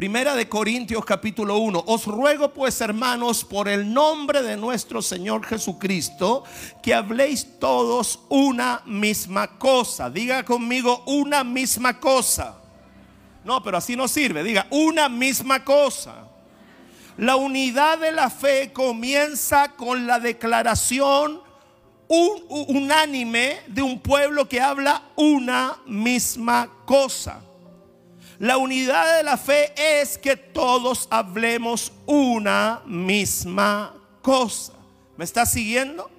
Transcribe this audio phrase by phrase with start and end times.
[0.00, 1.84] Primera de Corintios capítulo 1.
[1.86, 6.42] Os ruego pues, hermanos, por el nombre de nuestro Señor Jesucristo,
[6.82, 10.08] que habléis todos una misma cosa.
[10.08, 12.56] Diga conmigo una misma cosa.
[13.44, 14.42] No, pero así no sirve.
[14.42, 16.14] Diga una misma cosa.
[17.18, 21.42] La unidad de la fe comienza con la declaración
[22.08, 27.42] unánime de un pueblo que habla una misma cosa.
[28.40, 34.72] La unidad de la fe es que todos hablemos una misma cosa.
[35.18, 36.10] ¿Me está siguiendo?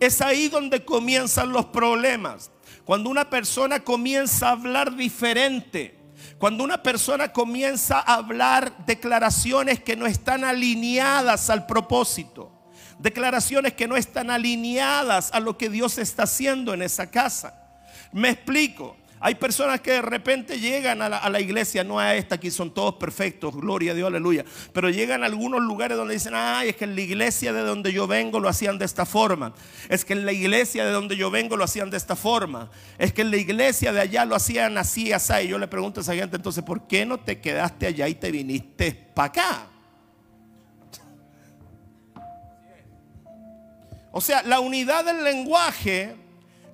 [0.00, 2.50] Es ahí donde comienzan los problemas.
[2.84, 5.96] Cuando una persona comienza a hablar diferente,
[6.36, 12.50] cuando una persona comienza a hablar declaraciones que no están alineadas al propósito,
[12.98, 17.54] declaraciones que no están alineadas a lo que Dios está haciendo en esa casa.
[18.10, 18.96] Me explico.
[19.20, 22.94] Hay personas que de repente llegan a la, iglesia, no a esta, aquí son todos
[22.94, 24.44] perfectos, gloria a Dios, aleluya.
[24.72, 27.92] Pero llegan a algunos lugares donde dicen, ay, es que en la iglesia de donde
[27.92, 29.54] yo vengo lo hacían de esta forma.
[29.88, 32.70] Es que en la iglesia de donde yo vengo lo hacían de esta forma.
[32.98, 35.32] Es que en la iglesia de allá lo hacían así, así.
[35.44, 38.14] Y yo le pregunto a esa gente, entonces, ¿por qué no te quedaste allá y
[38.14, 39.66] te viniste para acá?
[44.12, 46.16] O sea, la unidad del lenguaje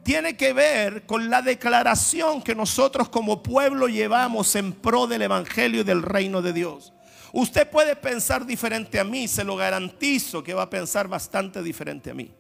[0.05, 5.81] tiene que ver con la declaración que nosotros como pueblo llevamos en pro del Evangelio
[5.81, 6.93] y del reino de Dios.
[7.33, 12.11] Usted puede pensar diferente a mí, se lo garantizo que va a pensar bastante diferente
[12.11, 12.31] a mí.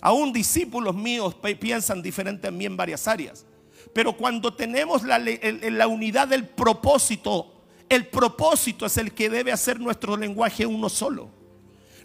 [0.00, 3.46] Aún discípulos míos piensan diferente a mí en varias áreas.
[3.92, 9.80] Pero cuando tenemos la, la unidad del propósito, el propósito es el que debe hacer
[9.80, 11.30] nuestro lenguaje uno solo.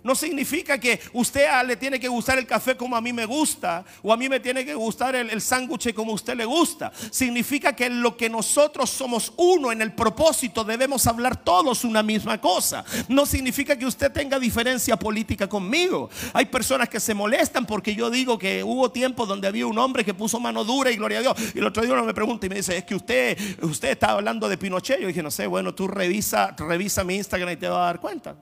[0.03, 3.85] No significa que usted le tiene que gustar el café como a mí me gusta
[4.01, 6.91] o a mí me tiene que gustar el, el sándwich como a usted le gusta.
[7.11, 12.39] Significa que lo que nosotros somos uno en el propósito debemos hablar todos una misma
[12.39, 12.83] cosa.
[13.07, 16.09] No significa que usted tenga diferencia política conmigo.
[16.33, 20.03] Hay personas que se molestan porque yo digo que hubo tiempo donde había un hombre
[20.03, 21.37] que puso mano dura y gloria a Dios.
[21.53, 24.11] Y el otro día uno me pregunta y me dice, es que usted, usted está
[24.11, 24.99] hablando de Pinochet.
[24.99, 27.99] Yo dije, no sé, bueno, tú revisa, revisa mi Instagram y te vas a dar
[27.99, 28.35] cuenta.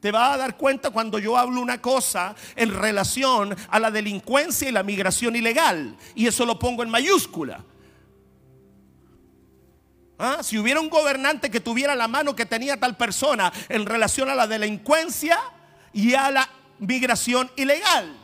[0.00, 4.68] Te vas a dar cuenta cuando yo hablo una cosa en relación a la delincuencia
[4.68, 5.94] y la migración ilegal.
[6.14, 7.62] Y eso lo pongo en mayúscula.
[10.18, 10.38] ¿Ah?
[10.42, 14.34] Si hubiera un gobernante que tuviera la mano que tenía tal persona en relación a
[14.34, 15.38] la delincuencia
[15.92, 18.16] y a la migración ilegal.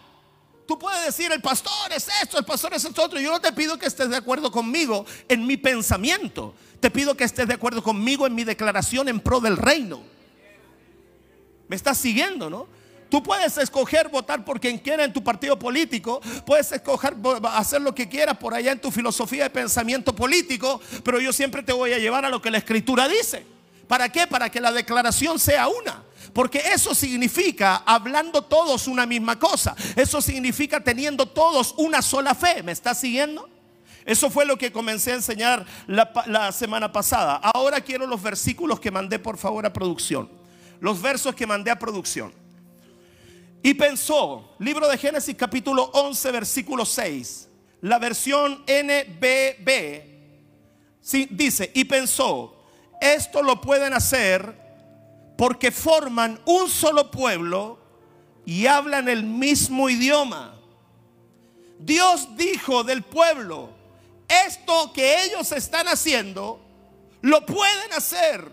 [0.67, 3.21] Tú puedes decir, el pastor es esto, el pastor es esto otro.
[3.21, 6.55] Yo no te pido que estés de acuerdo conmigo en mi pensamiento.
[6.81, 10.16] Te pido que estés de acuerdo conmigo en mi declaración en pro del reino.
[11.69, 12.67] ¿Me estás siguiendo, no?
[13.09, 17.15] Tú puedes escoger votar por quien quiera en tu partido político, puedes escoger
[17.53, 21.63] hacer lo que quieras por allá en tu filosofía de pensamiento político, pero yo siempre
[21.63, 23.47] te voy a llevar a lo que la escritura dice.
[23.87, 24.27] ¿Para qué?
[24.27, 26.03] Para que la declaración sea una.
[26.33, 29.77] Porque eso significa hablando todos una misma cosa.
[29.95, 32.65] Eso significa teniendo todos una sola fe.
[32.65, 33.49] ¿Me estás siguiendo?
[34.05, 37.37] Eso fue lo que comencé a enseñar la, la semana pasada.
[37.37, 40.29] Ahora quiero los versículos que mandé por favor a producción
[40.81, 42.33] los versos que mandé a producción.
[43.63, 47.49] Y pensó, libro de Génesis capítulo 11, versículo 6,
[47.83, 50.03] la versión NBB,
[51.01, 52.65] sí, dice, y pensó,
[53.01, 54.55] esto lo pueden hacer
[55.37, 57.79] porque forman un solo pueblo
[58.45, 60.55] y hablan el mismo idioma.
[61.79, 63.71] Dios dijo del pueblo,
[64.29, 66.61] esto que ellos están haciendo,
[67.21, 68.51] lo pueden hacer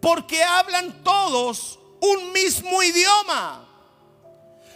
[0.00, 3.66] porque hablan todos un mismo idioma.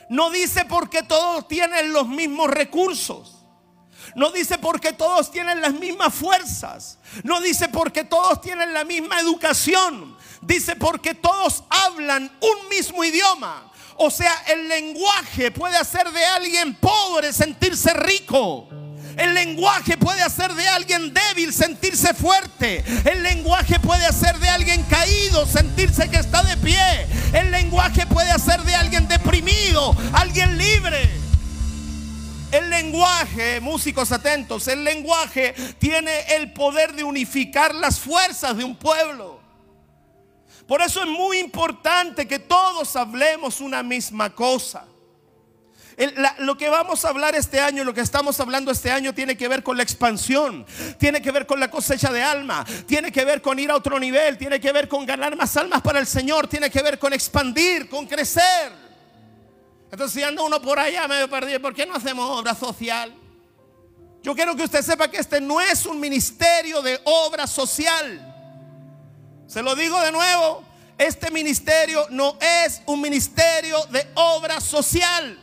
[0.09, 3.38] No dice porque todos tienen los mismos recursos.
[4.15, 6.99] No dice porque todos tienen las mismas fuerzas.
[7.22, 10.16] No dice porque todos tienen la misma educación.
[10.43, 13.71] Dice porque todos hablan un mismo idioma.
[13.97, 18.69] O sea, el lenguaje puede hacer de alguien pobre sentirse rico.
[19.17, 22.84] El lenguaje puede hacer de alguien débil sentirse fuerte.
[23.05, 27.06] El lenguaje puede hacer de alguien caído sentirse que está de pie.
[27.32, 31.11] El lenguaje puede hacer de alguien deprimido, alguien libre.
[32.50, 38.76] El lenguaje, músicos atentos, el lenguaje tiene el poder de unificar las fuerzas de un
[38.76, 39.41] pueblo.
[40.67, 44.85] Por eso es muy importante que todos hablemos una misma cosa
[46.39, 49.49] lo que vamos a hablar este año, lo que estamos hablando este año tiene que
[49.49, 50.67] ver con la expansión,
[50.99, 53.99] tiene que ver con la cosecha de alma, tiene que ver con ir a otro
[53.99, 57.12] nivel, tiene que ver con ganar más almas para el Señor, tiene que ver con
[57.12, 58.73] expandir, con crecer.
[59.91, 63.12] Entonces si anda uno por allá medio perdido, ¿por qué no hacemos obra social?
[64.23, 68.29] Yo quiero que usted sepa que este no es un ministerio de obra social
[69.49, 70.65] Se lo digo de nuevo,
[70.97, 75.42] este ministerio no es un ministerio de obra social.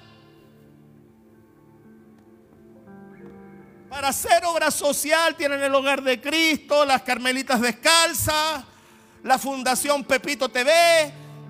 [3.89, 8.63] Para hacer obra social tienen el hogar de Cristo, las Carmelitas Descalzas,
[9.23, 10.71] la Fundación Pepito TV.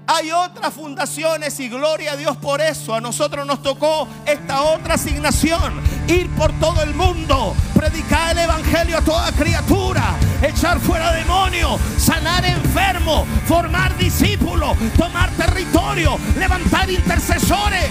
[0.08, 2.96] Hay otras fundaciones y gloria a Dios por eso.
[2.96, 5.82] A nosotros nos tocó esta otra asignación.
[6.08, 12.46] Ir por todo el mundo, predicar el Evangelio a toda criatura, echar fuera demonios, sanar
[12.46, 17.90] enfermos, formar discípulos, tomar territorio, levantar intercesores.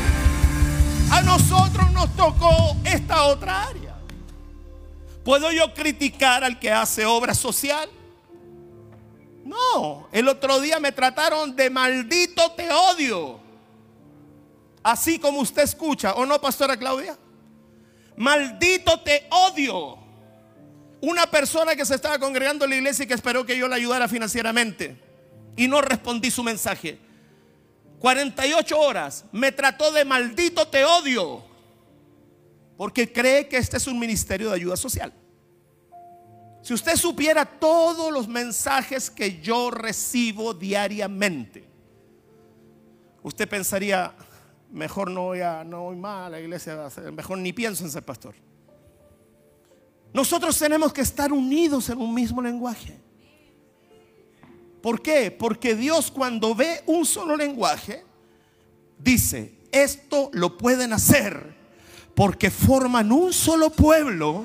[1.11, 3.88] A nosotros nos tocó esta otra área.
[5.29, 7.87] ¿Puedo yo criticar al que hace obra social?
[9.45, 13.39] No, el otro día me trataron de maldito te odio.
[14.83, 17.19] Así como usted escucha, ¿o no, pastora Claudia?
[18.17, 19.99] Maldito te odio.
[21.03, 23.77] Una persona que se estaba congregando en la iglesia y que esperó que yo la
[23.77, 24.97] ayudara financieramente
[25.59, 26.99] y no respondí su mensaje.
[27.99, 31.48] 48 horas me trató de maldito te odio
[32.79, 35.13] porque cree que este es un ministerio de ayuda social.
[36.63, 41.69] Si usted supiera todos los mensajes que yo recibo diariamente,
[43.21, 44.15] usted pensaría,
[44.71, 48.05] mejor no voy, a, no voy más a la iglesia, mejor ni pienso en ser
[48.05, 48.37] pastor.
[50.15, 52.97] Nosotros tenemos que estar unidos en un mismo lenguaje.
[54.81, 55.33] ¿Por qué?
[55.33, 58.05] Porque Dios cuando ve un solo lenguaje,
[59.01, 61.58] dice, esto lo pueden hacer
[62.19, 64.45] porque forman un solo pueblo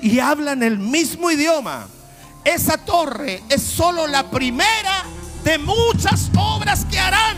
[0.00, 1.88] y hablan el mismo idioma.
[2.44, 5.02] Esa torre es solo la primera
[5.42, 7.36] de muchas obras que harán.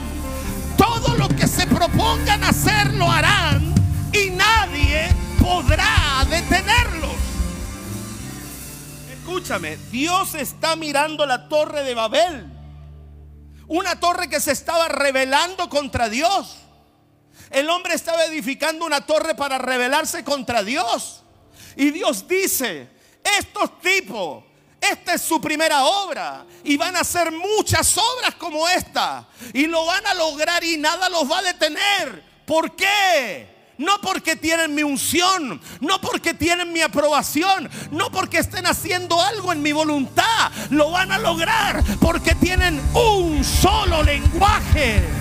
[0.77, 3.73] Todo lo que se propongan hacer lo harán
[4.13, 5.09] y nadie
[5.41, 7.17] podrá detenerlos.
[9.15, 12.53] Escúchame, Dios está mirando la torre de Babel.
[13.67, 16.59] Una torre que se estaba rebelando contra Dios.
[17.51, 21.23] El hombre estaba edificando una torre para rebelarse contra Dios.
[21.77, 22.89] Y Dios dice,
[23.39, 24.45] estos tipos,
[24.81, 29.85] esta es su primera obra y van a hacer muchas obras como esta y lo
[29.85, 32.25] van a lograr y nada los va a detener.
[32.47, 33.61] ¿Por qué?
[33.79, 39.53] No porque tienen mi unción, no porque tienen mi aprobación, no porque estén haciendo algo
[39.53, 40.53] en mi voluntad.
[40.71, 45.20] Lo van a lograr porque tienen un solo lenguaje.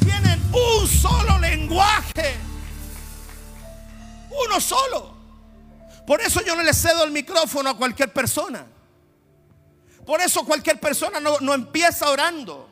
[0.00, 2.36] Tienen un solo lenguaje.
[4.46, 5.14] Uno solo.
[6.06, 8.66] Por eso yo no le cedo el micrófono a cualquier persona.
[10.06, 12.68] Por eso cualquier persona no, no empieza orando.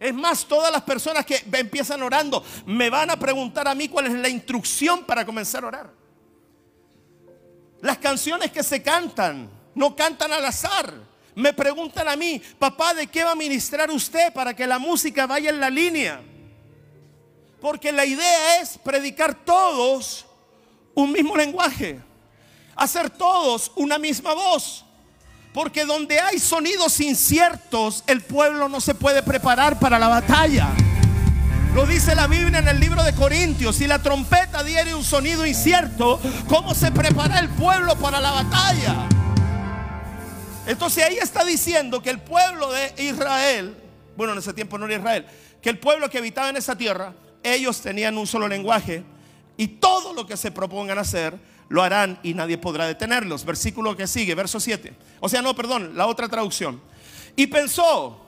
[0.00, 4.06] Es más, todas las personas que empiezan orando me van a preguntar a mí cuál
[4.06, 5.90] es la instrucción para comenzar a orar.
[7.82, 11.07] Las canciones que se cantan no cantan al azar.
[11.38, 15.24] Me preguntan a mí, papá, ¿de qué va a ministrar usted para que la música
[15.24, 16.20] vaya en la línea?
[17.60, 20.26] Porque la idea es predicar todos
[20.94, 22.00] un mismo lenguaje,
[22.74, 24.84] hacer todos una misma voz.
[25.54, 30.66] Porque donde hay sonidos inciertos, el pueblo no se puede preparar para la batalla.
[31.72, 33.76] Lo dice la Biblia en el libro de Corintios.
[33.76, 39.08] Si la trompeta diere un sonido incierto, ¿cómo se prepara el pueblo para la batalla?
[40.68, 43.74] Entonces ahí está diciendo que el pueblo de Israel,
[44.18, 45.26] bueno, en ese tiempo no era Israel,
[45.62, 49.02] que el pueblo que habitaba en esa tierra, ellos tenían un solo lenguaje
[49.56, 51.38] y todo lo que se propongan hacer
[51.70, 53.46] lo harán y nadie podrá detenerlos.
[53.46, 54.92] Versículo que sigue, verso 7.
[55.20, 56.82] O sea, no, perdón, la otra traducción.
[57.34, 58.20] Y pensó,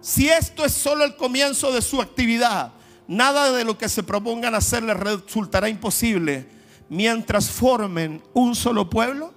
[0.00, 2.74] si esto es solo el comienzo de su actividad,
[3.08, 6.46] nada de lo que se propongan hacer les resultará imposible
[6.88, 9.34] mientras formen un solo pueblo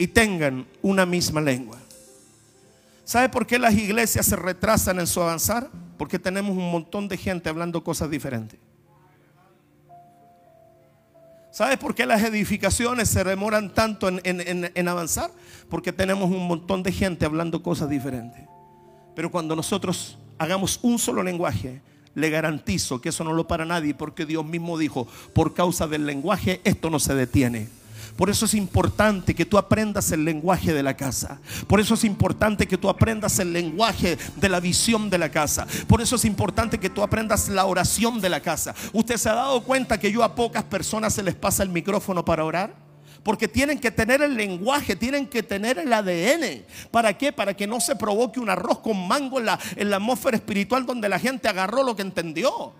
[0.00, 1.76] y tengan una misma lengua.
[3.04, 5.68] ¿Sabe por qué las iglesias se retrasan en su avanzar?
[5.98, 8.58] Porque tenemos un montón de gente hablando cosas diferentes.
[11.50, 15.30] ¿Sabes por qué las edificaciones se demoran tanto en, avanzar?
[15.68, 18.40] Porque tenemos un montón de gente hablando cosas diferentes.
[19.14, 21.82] Pero cuando nosotros hagamos un solo lenguaje,
[22.14, 26.06] le garantizo que eso no lo para nadie, porque Dios mismo dijo, por causa del
[26.06, 27.79] lenguaje, esto no se detiene.
[28.20, 31.40] Por eso es importante que tú aprendas el lenguaje de la casa.
[31.66, 35.66] Por eso es importante que tú aprendas el lenguaje de la visión de la casa.
[35.88, 38.74] Por eso es importante que tú aprendas la oración de la casa.
[38.92, 42.22] ¿Usted se ha dado cuenta que yo a pocas personas se les pasa el micrófono
[42.22, 42.74] para orar?
[43.22, 46.66] Porque tienen que tener el lenguaje, tienen que tener el ADN.
[46.90, 47.32] ¿Para qué?
[47.32, 50.84] Para que no se provoque un arroz con mango en la, en la atmósfera espiritual
[50.84, 52.74] donde la gente agarró lo que entendió.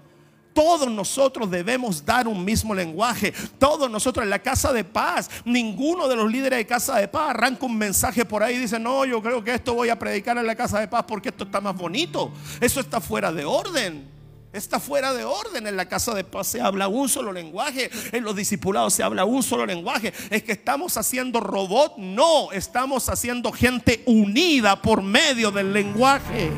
[0.53, 3.33] Todos nosotros debemos dar un mismo lenguaje.
[3.59, 7.31] Todos nosotros en la casa de paz, ninguno de los líderes de casa de paz
[7.31, 10.37] arranca un mensaje por ahí y dice, no, yo creo que esto voy a predicar
[10.39, 12.33] en la casa de paz porque esto está más bonito.
[12.61, 14.21] Eso está fuera de orden.
[14.53, 15.67] Está fuera de orden.
[15.67, 17.91] En la casa de paz se habla un solo lenguaje.
[18.11, 20.13] En los discipulados se habla un solo lenguaje.
[20.31, 21.97] Es que estamos haciendo robot.
[21.99, 26.51] No, estamos haciendo gente unida por medio del lenguaje.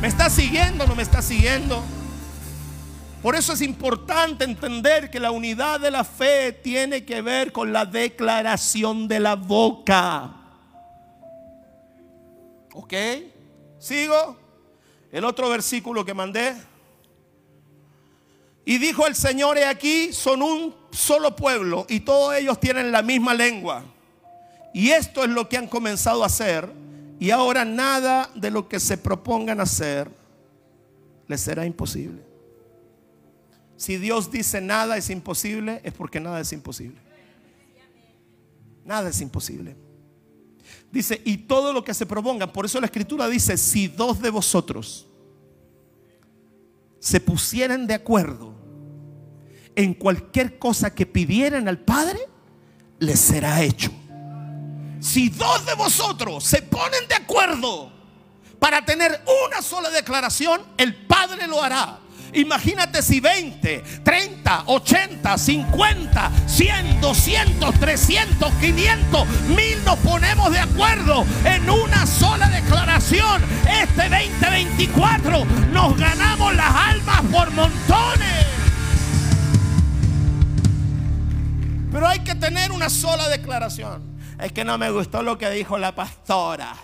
[0.00, 1.82] ¿Me está siguiendo o no me está siguiendo?
[3.26, 7.72] Por eso es importante entender que la unidad de la fe tiene que ver con
[7.72, 10.32] la declaración de la boca.
[12.72, 12.94] ¿Ok?
[13.80, 14.36] ¿Sigo?
[15.10, 16.54] El otro versículo que mandé.
[18.64, 23.02] Y dijo el Señor, he aquí, son un solo pueblo y todos ellos tienen la
[23.02, 23.82] misma lengua.
[24.72, 26.72] Y esto es lo que han comenzado a hacer.
[27.18, 30.12] Y ahora nada de lo que se propongan hacer
[31.26, 32.25] les será imposible.
[33.76, 37.00] Si Dios dice nada es imposible, es porque nada es imposible.
[38.84, 39.76] Nada es imposible.
[40.90, 44.30] Dice, y todo lo que se propongan, por eso la escritura dice, si dos de
[44.30, 45.06] vosotros
[46.98, 48.54] se pusieran de acuerdo
[49.74, 52.18] en cualquier cosa que pidieran al Padre,
[52.98, 53.90] les será hecho.
[55.00, 57.92] Si dos de vosotros se ponen de acuerdo
[58.58, 62.00] para tener una sola declaración, el Padre lo hará.
[62.32, 71.24] Imagínate si 20, 30, 80, 50, 100, 200, 300, 500, 1000 nos ponemos de acuerdo
[71.44, 73.42] en una sola declaración.
[73.68, 78.46] Este 2024 nos ganamos las almas por montones.
[81.90, 84.16] Pero hay que tener una sola declaración.
[84.38, 86.74] Es que no me gustó lo que dijo la pastora.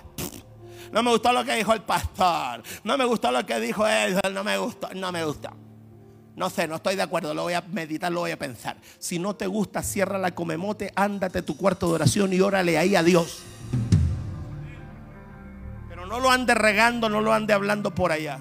[0.92, 2.62] No me gustó lo que dijo el pastor.
[2.84, 4.20] No me gustó lo que dijo él.
[4.32, 4.88] No me gustó.
[4.94, 5.50] No me gustó.
[6.36, 7.34] No sé, no estoy de acuerdo.
[7.34, 8.76] Lo voy a meditar, lo voy a pensar.
[8.98, 12.78] Si no te gusta, cierra la comemote, ándate a tu cuarto de oración y órale
[12.78, 13.42] ahí a Dios.
[15.88, 18.38] Pero no lo ande regando, no lo ande hablando por allá.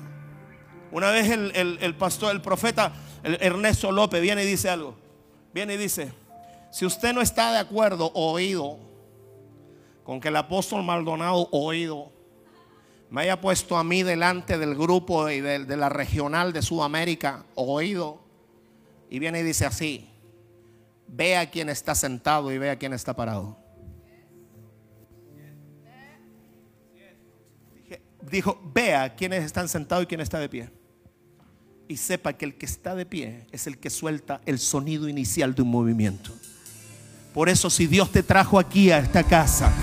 [0.91, 2.91] Una vez el, el pastor, el profeta
[3.24, 4.96] Ernesto López viene y dice algo.
[5.53, 6.13] Viene y dice,
[6.72, 8.77] si usted no está de acuerdo, oído,
[10.03, 12.11] con que el apóstol Maldonado, oído,
[13.12, 18.22] me haya puesto a mí delante del grupo y de, la regional de Sudamérica, oído,
[19.10, 20.10] y viene y dice así,
[21.08, 23.58] ve a quien está sentado y ve a quien está parado.
[28.32, 30.70] Dijo, vea quiénes están sentados y quién está de pie.
[31.89, 35.53] Y sepa que el que está de pie es el que suelta el sonido inicial
[35.53, 36.32] de un movimiento.
[37.34, 39.74] Por eso si Dios te trajo aquí a esta casa,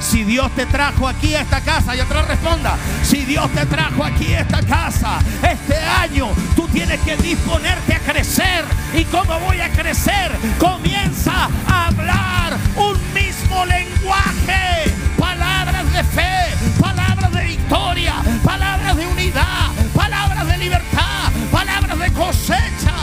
[0.00, 4.02] si Dios te trajo aquí a esta casa, y otra responda, si Dios te trajo
[4.02, 8.64] aquí a esta casa, este año tú tienes que disponerte a crecer.
[8.94, 10.32] ¿Y cómo voy a crecer?
[10.58, 14.94] Comienza a hablar un mismo lenguaje.
[15.18, 22.94] Palabras de fe, palabras de victoria, palabras de unidad, palabras de libertad, palabras de cosecha.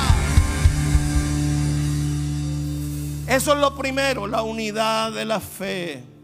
[3.27, 6.16] Eso es lo primero, la unidad de la fe.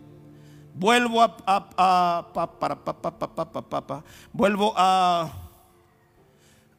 [0.75, 2.27] Vuelvo a,
[4.31, 5.31] vuelvo a,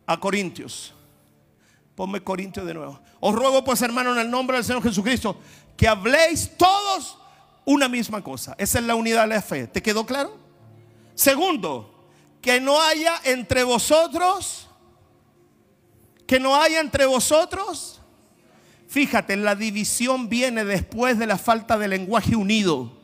[0.07, 0.93] a Corintios.
[1.95, 3.01] Ponme Corintios de nuevo.
[3.21, 5.39] Os ruego pues, hermano, en el nombre del Señor Jesucristo,
[5.77, 7.19] que habléis todos
[7.65, 8.55] una misma cosa.
[8.59, 9.67] Esa es la unidad de la fe.
[9.69, 10.37] ¿Te quedó claro?
[11.15, 12.09] Segundo,
[12.41, 14.69] que no haya entre vosotros,
[16.27, 18.01] que no haya entre vosotros.
[18.89, 23.04] Fíjate, la división viene después de la falta de lenguaje unido.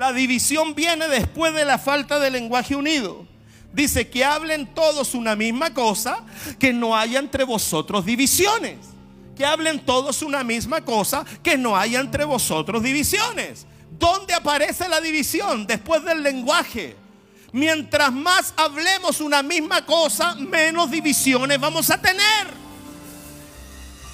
[0.00, 3.26] La división viene después de la falta de lenguaje unido.
[3.70, 6.24] Dice que hablen todos una misma cosa,
[6.58, 8.78] que no haya entre vosotros divisiones.
[9.36, 13.66] Que hablen todos una misma cosa, que no haya entre vosotros divisiones.
[13.98, 15.66] ¿Dónde aparece la división?
[15.66, 16.96] Después del lenguaje.
[17.52, 22.46] Mientras más hablemos una misma cosa, menos divisiones vamos a tener.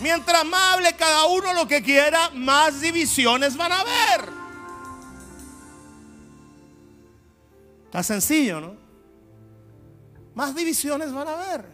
[0.00, 4.45] Mientras más hable cada uno lo que quiera, más divisiones van a haber.
[7.96, 8.74] Está sencillo, ¿no?
[10.34, 11.64] Más divisiones van a haber.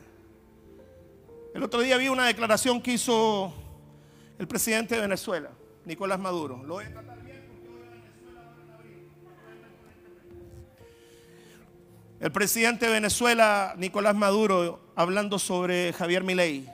[1.52, 3.52] El otro día vi una declaración que hizo
[4.38, 5.50] el presidente de Venezuela,
[5.84, 6.62] Nicolás Maduro.
[6.62, 6.92] Lo porque.
[12.20, 16.68] El presidente de Venezuela, Nicolás Maduro, hablando sobre Javier Milei,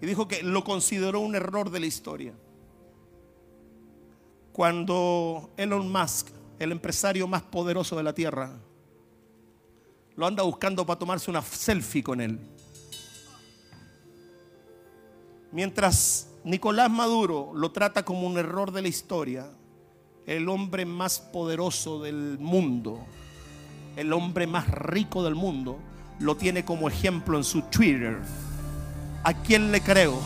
[0.00, 2.32] y dijo que lo consideró un error de la historia.
[4.52, 8.58] Cuando Elon Musk el empresario más poderoso de la tierra,
[10.16, 12.40] lo anda buscando para tomarse una selfie con él.
[15.52, 19.50] Mientras Nicolás Maduro lo trata como un error de la historia,
[20.26, 23.00] el hombre más poderoso del mundo,
[23.96, 25.78] el hombre más rico del mundo,
[26.18, 28.18] lo tiene como ejemplo en su Twitter.
[29.22, 30.20] ¿A quién le creo?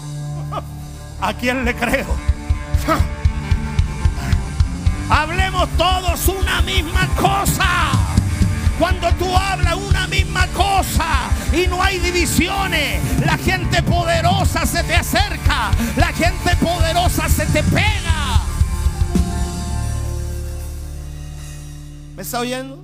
[1.21, 2.07] ¿A quién le creo?
[5.15, 7.93] Hablemos todos una misma cosa.
[8.79, 14.95] Cuando tú hablas una misma cosa y no hay divisiones, la gente poderosa se te
[14.95, 18.41] acerca, la gente poderosa se te pega.
[22.17, 22.83] ¿Me está oyendo?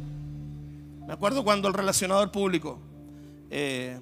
[1.07, 2.79] Me acuerdo cuando el relacionador público
[3.49, 3.99] eh,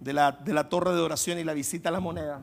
[0.00, 2.42] de, la, de la torre de oración y la visita a la moneda,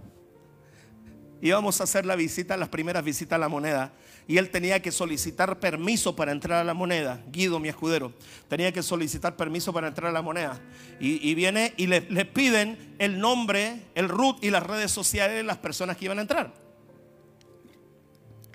[1.42, 3.94] íbamos a hacer la visita, las primeras visitas a la moneda
[4.30, 7.20] y él tenía que solicitar permiso para entrar a la moneda.
[7.32, 8.14] Guido, mi escudero,
[8.48, 10.62] tenía que solicitar permiso para entrar a la moneda.
[11.00, 15.58] Y, viene y le, piden el nombre, el root y las redes sociales de las
[15.58, 16.54] personas que iban a entrar.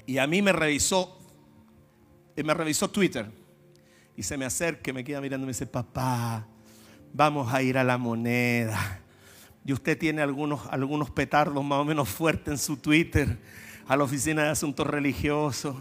[0.06, 1.18] Y a mí me revisó,
[2.36, 3.28] me revisó Twitter.
[4.16, 6.46] Y se me acerca, me queda mirando y me dice, papá,
[7.12, 9.00] vamos a ir a la moneda.
[9.66, 13.38] Y usted tiene algunos, algunos petardos más o menos fuertes en su Twitter
[13.86, 15.76] a la oficina de asuntos religiosos,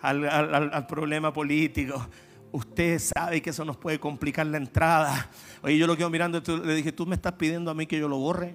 [0.00, 2.06] al, problema político.
[2.52, 5.30] Usted sabe que eso nos puede complicar la entrada.
[5.62, 8.08] Oye, yo lo quedo mirando, le dije, ¿tú me estás pidiendo a mí que yo
[8.08, 8.54] lo borre?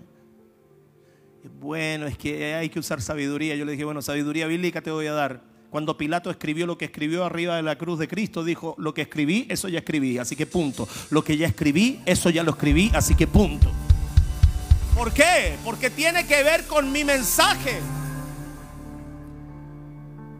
[1.59, 3.55] Bueno, es que hay que usar sabiduría.
[3.55, 5.41] Yo le dije, bueno, sabiduría bíblica te voy a dar.
[5.69, 9.03] Cuando Pilato escribió lo que escribió arriba de la cruz de Cristo, dijo, lo que
[9.03, 10.87] escribí, eso ya escribí, así que punto.
[11.11, 13.71] Lo que ya escribí, eso ya lo escribí, así que punto.
[14.95, 15.57] ¿Por qué?
[15.63, 17.79] Porque tiene que ver con mi mensaje.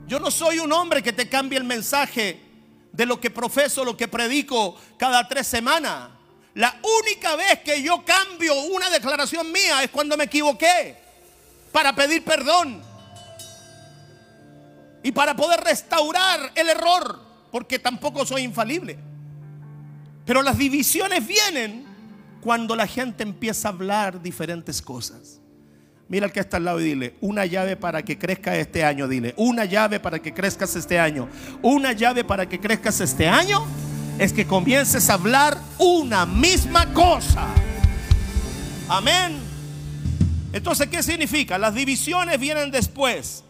[0.10, 2.42] Yo no soy un hombre que te cambie el mensaje
[2.92, 6.10] de lo que profeso, lo que predico cada tres semanas.
[6.56, 10.98] La única vez que yo cambio una declaración mía es cuando me equivoqué
[11.72, 12.82] para pedir perdón
[15.04, 18.98] y para poder restaurar el error, porque tampoco soy infalible.
[20.26, 21.86] Pero las divisiones vienen
[22.42, 25.40] cuando la gente empieza a hablar diferentes cosas.
[26.10, 29.08] Mira al que está al lado y dile, una llave para que crezca este año,
[29.08, 31.30] dile, una llave para que crezcas este año.
[31.62, 33.64] Una llave para que crezcas este año
[34.18, 37.48] es que comiences a hablar una misma cosa.
[38.88, 39.38] Amén.
[40.52, 41.60] Entonces, ¿qué significa?
[41.60, 43.44] Las divisiones vienen después.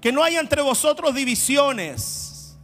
[0.00, 2.56] Que no haya entre vosotros divisiones.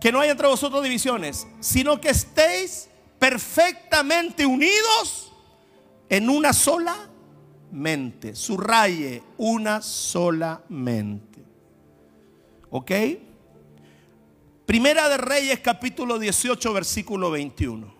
[0.00, 5.32] Que no haya entre vosotros divisiones, sino que estéis perfectamente unidos
[6.08, 7.10] en una sola
[7.74, 8.34] mente.
[8.34, 11.44] Subraye una sola mente.
[12.70, 12.90] ¿Ok?
[14.64, 17.94] Primera de Reyes capítulo 18 versículo 21.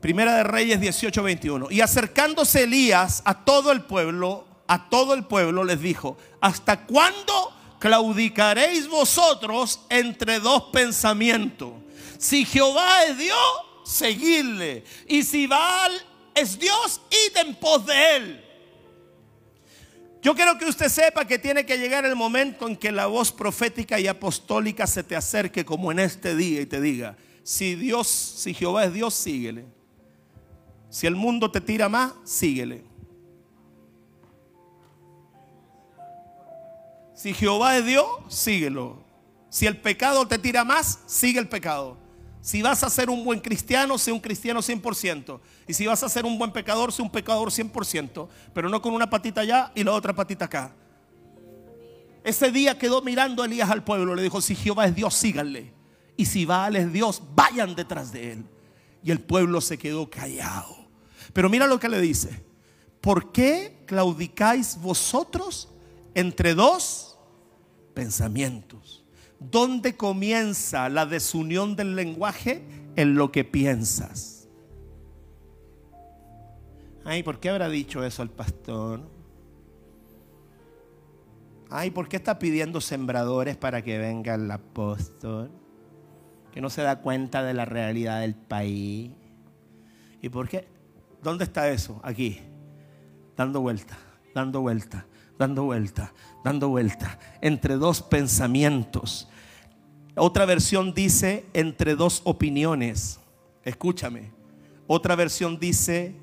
[0.00, 1.70] Primera de Reyes 18, 21.
[1.70, 7.52] Y acercándose Elías a todo el pueblo, a todo el pueblo les dijo, ¿hasta cuándo
[7.80, 11.72] claudicaréis vosotros entre dos pensamientos?
[12.16, 13.38] Si Jehová es Dios,
[13.88, 14.84] seguirle.
[15.06, 15.92] Y si Baal
[16.34, 18.44] es Dios, id en pos de él.
[20.20, 23.32] Yo quiero que usted sepa que tiene que llegar el momento en que la voz
[23.32, 28.08] profética y apostólica se te acerque como en este día y te diga, si Dios,
[28.08, 29.64] si Jehová es Dios, síguele.
[30.90, 32.84] Si el mundo te tira más, síguele.
[37.14, 39.02] Si Jehová es Dios, síguelo.
[39.48, 42.07] Si el pecado te tira más, sigue el pecado.
[42.40, 45.40] Si vas a ser un buen cristiano, sé un cristiano 100%.
[45.66, 48.28] Y si vas a ser un buen pecador, sé un pecador 100%.
[48.54, 50.74] Pero no con una patita allá y la otra patita acá.
[52.24, 54.14] Ese día quedó mirando Elías al pueblo.
[54.14, 55.72] Le dijo, si Jehová es Dios, síganle.
[56.16, 58.44] Y si Baal es Dios, vayan detrás de él.
[59.02, 60.76] Y el pueblo se quedó callado.
[61.32, 62.44] Pero mira lo que le dice.
[63.00, 65.68] ¿Por qué claudicáis vosotros
[66.14, 67.16] entre dos
[67.94, 68.97] pensamientos?
[69.40, 72.64] ¿Dónde comienza la desunión del lenguaje?
[72.96, 74.48] En lo que piensas.
[77.04, 79.00] Ay, ¿por qué habrá dicho eso el pastor?
[81.70, 85.50] Ay, ¿por qué está pidiendo sembradores para que venga el apóstol?
[86.52, 89.12] Que no se da cuenta de la realidad del país.
[90.20, 90.66] ¿Y por qué?
[91.22, 92.00] ¿Dónde está eso?
[92.02, 92.40] Aquí.
[93.36, 93.96] Dando vuelta,
[94.34, 95.06] dando vuelta,
[95.38, 96.12] dando vuelta,
[96.44, 99.28] dando vuelta, entre dos pensamientos.
[100.16, 103.20] Otra versión dice entre dos opiniones.
[103.62, 104.32] Escúchame.
[104.86, 106.16] Otra versión dice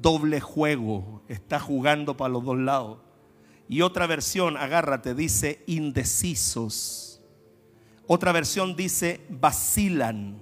[0.00, 1.22] doble juego.
[1.28, 2.98] Está jugando para los dos lados.
[3.68, 7.20] Y otra versión, agárrate, dice indecisos.
[8.06, 10.38] Otra versión dice vacilan.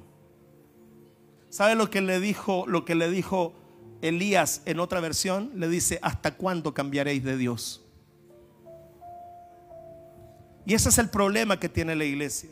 [1.49, 3.55] ¿Sabe lo que le dijo, lo que le dijo
[4.01, 5.53] Elías en otra versión?
[5.55, 7.85] Le dice, ¿hasta cuándo cambiaréis de Dios?
[10.65, 12.51] Y ese es el problema que tiene la iglesia.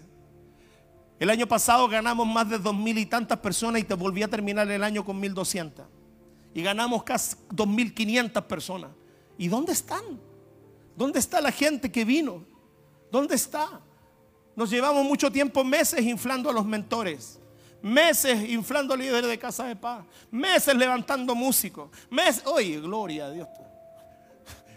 [1.19, 4.29] El año pasado ganamos más de dos mil y tantas personas y te volví a
[4.29, 5.87] terminar el año con mil doscientas.
[6.55, 8.91] Y ganamos casi dos mil quinientas personas.
[9.39, 10.21] ¿Y dónde están?
[10.97, 12.45] ¿Dónde está la gente que vino?
[13.13, 13.81] ¿Dónde está?
[14.55, 17.39] Nos llevamos mucho tiempo, meses inflando a los mentores,
[17.87, 23.49] meses inflando líderes de casa de paz, meses levantando músicos, meses, oye, gloria a Dios.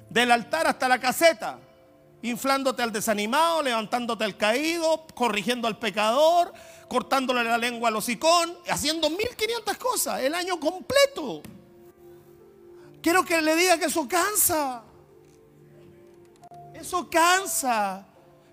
[0.08, 1.58] Del altar hasta la caseta,
[2.22, 6.54] inflándote al desanimado, levantándote al caído, corrigiendo al pecador,
[6.88, 11.42] cortándole la lengua al hocicón, haciendo 1500 cosas el año completo.
[13.02, 14.84] Quiero que le diga que eso cansa.
[16.76, 18.06] Eso cansa.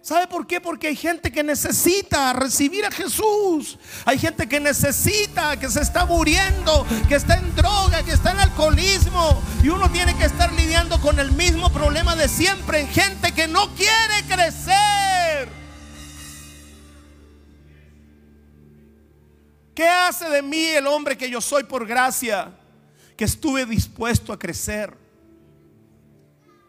[0.07, 0.61] ¿Sabe por qué?
[0.61, 3.77] Porque hay gente que necesita recibir a Jesús.
[4.05, 8.39] Hay gente que necesita, que se está muriendo, que está en droga, que está en
[8.39, 9.43] alcoholismo.
[9.65, 13.49] Y uno tiene que estar lidiando con el mismo problema de siempre en gente que
[13.49, 15.49] no quiere crecer.
[19.75, 22.57] ¿Qué hace de mí el hombre que yo soy por gracia?
[23.17, 24.97] Que estuve dispuesto a crecer.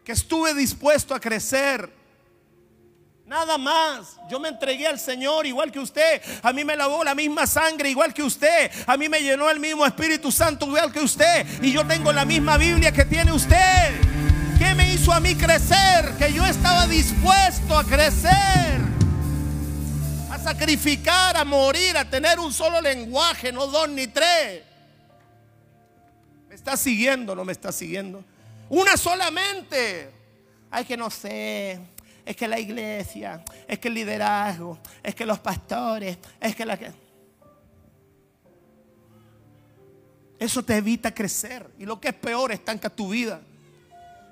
[0.04, 1.97] Que estuve dispuesto a crecer
[3.28, 4.16] Nada más.
[4.30, 6.22] Yo me entregué al Señor igual que usted.
[6.42, 8.72] A mí me lavó la misma sangre igual que usted.
[8.88, 11.46] A mí me llenó el mismo Espíritu Santo igual que usted.
[11.62, 14.00] Y yo tengo la misma Biblia que tiene usted.
[14.58, 16.16] ¿Qué me hizo a mí crecer?
[16.18, 18.80] Que yo estaba dispuesto a crecer.
[20.32, 24.64] A sacrificar, a morir, a tener un solo lenguaje, no dos ni tres.
[26.48, 28.24] ¿Me está siguiendo no me está siguiendo?
[28.70, 30.14] Una solamente.
[30.72, 31.82] Ay, que no sé
[32.28, 36.78] es que la iglesia, es que el liderazgo, es que los pastores, es que la
[36.78, 36.92] que...
[40.38, 41.72] Eso te evita crecer.
[41.80, 43.40] Y lo que es peor, estanca tu vida.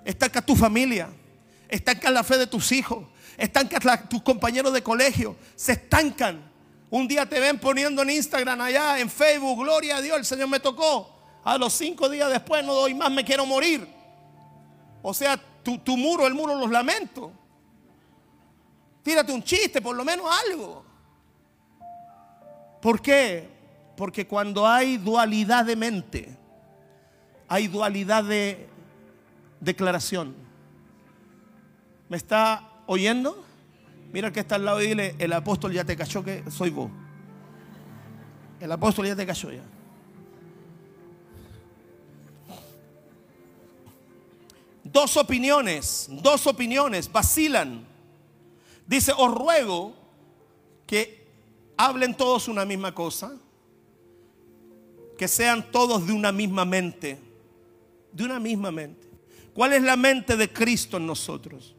[0.04, 1.08] Estanca tu familia.
[1.70, 3.06] Estanca la fe de tus hijos.
[3.38, 3.80] Estanca
[4.10, 5.38] tus compañeros de colegio.
[5.56, 6.52] Se estancan.
[6.90, 10.50] Un día te ven poniendo en Instagram allá, en Facebook, gloria a Dios, el Señor
[10.50, 11.18] me tocó.
[11.46, 13.88] A los cinco días después no doy más, me quiero morir.
[15.02, 17.32] O sea, tu, tu muro, el muro los lamento.
[19.06, 20.84] Tírate un chiste, por lo menos algo.
[22.82, 23.48] ¿Por qué?
[23.96, 26.36] Porque cuando hay dualidad de mente,
[27.48, 28.68] hay dualidad de
[29.60, 30.34] declaración.
[32.10, 33.46] ¿Me está oyendo?
[34.12, 36.90] Mira que está al lado y dile, el apóstol ya te cayó que soy vos.
[38.60, 39.62] El apóstol ya te cayó ya.
[44.84, 47.94] Dos opiniones, dos opiniones vacilan.
[48.88, 49.94] Dice, os ruego
[50.86, 51.26] que
[51.78, 53.36] hablen todos una misma cosa,
[55.18, 57.18] que sean todos de una misma mente,
[58.12, 59.08] de una misma mente.
[59.54, 61.76] ¿Cuál es la mente de Cristo en nosotros?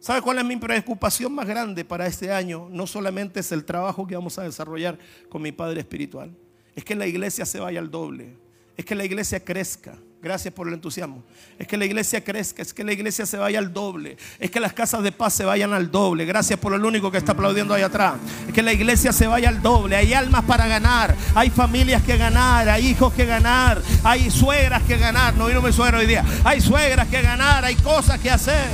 [0.00, 2.68] ¿Sabe cuál es mi preocupación más grande para este año?
[2.70, 6.34] No solamente es el trabajo que vamos a desarrollar con mi Padre Espiritual,
[6.74, 8.36] es que la iglesia se vaya al doble,
[8.76, 11.22] es que la iglesia crezca, Gracias por el entusiasmo.
[11.58, 14.58] Es que la iglesia crezca, es que la iglesia se vaya al doble, es que
[14.58, 16.24] las casas de paz se vayan al doble.
[16.24, 18.14] Gracias por el único que está aplaudiendo ahí atrás.
[18.48, 19.96] Es que la iglesia se vaya al doble.
[19.96, 24.96] Hay almas para ganar, hay familias que ganar, hay hijos que ganar, hay suegras que
[24.96, 25.34] ganar.
[25.34, 26.24] No vino mi suegra hoy día.
[26.42, 28.70] Hay suegras que ganar, hay cosas que hacer.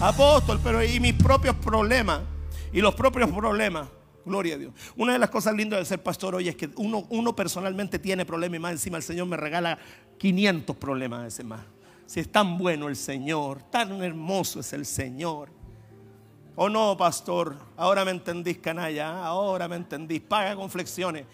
[0.00, 2.18] Apóstol, pero y mis propios problemas
[2.72, 3.86] y los propios problemas
[4.24, 4.74] Gloria a Dios.
[4.96, 8.24] Una de las cosas lindas de ser pastor hoy es que uno, uno personalmente tiene
[8.24, 9.78] problemas y más encima el Señor me regala
[10.18, 11.62] 500 problemas ese más.
[12.06, 15.50] Si es tan bueno el Señor, tan hermoso es el Señor.
[16.54, 21.24] O oh, no, pastor, ahora me entendís, canalla, ahora me entendís, paga con flexiones,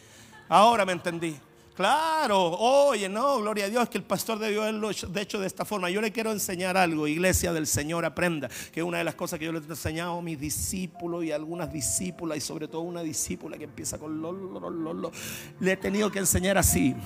[0.48, 1.36] ahora me entendí.
[1.78, 5.64] Claro, oye, no, gloria a Dios, que el pastor de Dios de hecho de esta
[5.64, 5.88] forma.
[5.88, 9.44] Yo le quiero enseñar algo, iglesia del Señor, aprenda, que una de las cosas que
[9.44, 13.56] yo les he enseñado a mis discípulos y algunas discípulas, y sobre todo una discípula
[13.56, 15.12] que empieza con lo, lo, lo, lo,
[15.60, 16.96] le he tenido que enseñar así.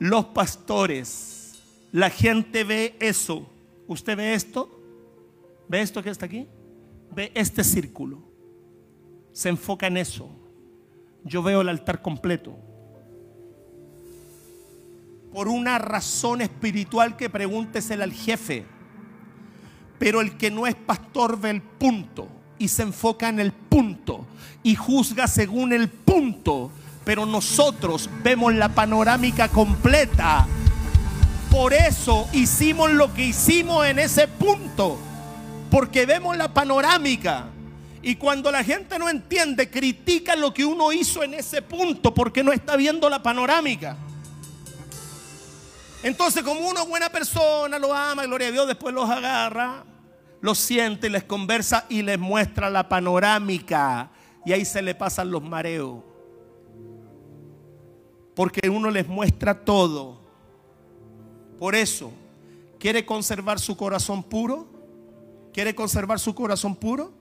[0.00, 1.60] Los pastores,
[1.92, 3.48] la gente ve eso.
[3.86, 4.82] ¿Usted ve esto?
[5.68, 6.48] ¿Ve esto que está aquí?
[7.14, 8.24] Ve este círculo.
[9.30, 10.37] Se enfoca en eso
[11.24, 12.56] yo veo el altar completo.
[15.32, 18.64] Por una razón espiritual que pregúntesela al jefe.
[19.98, 22.28] Pero el que no es pastor ve el punto
[22.58, 24.26] y se enfoca en el punto
[24.62, 26.70] y juzga según el punto.
[27.04, 30.46] Pero nosotros vemos la panorámica completa.
[31.50, 34.98] Por eso hicimos lo que hicimos en ese punto.
[35.70, 37.46] Porque vemos la panorámica.
[38.02, 42.44] Y cuando la gente no entiende, critica lo que uno hizo en ese punto porque
[42.44, 43.96] no está viendo la panorámica.
[46.02, 49.84] Entonces, como uno es buena persona, lo ama, gloria a Dios, después los agarra,
[50.40, 54.10] los siente, les conversa y les muestra la panorámica.
[54.44, 56.04] Y ahí se le pasan los mareos.
[58.36, 60.20] Porque uno les muestra todo.
[61.58, 62.12] Por eso,
[62.78, 64.68] ¿quiere conservar su corazón puro?
[65.52, 67.17] ¿Quiere conservar su corazón puro?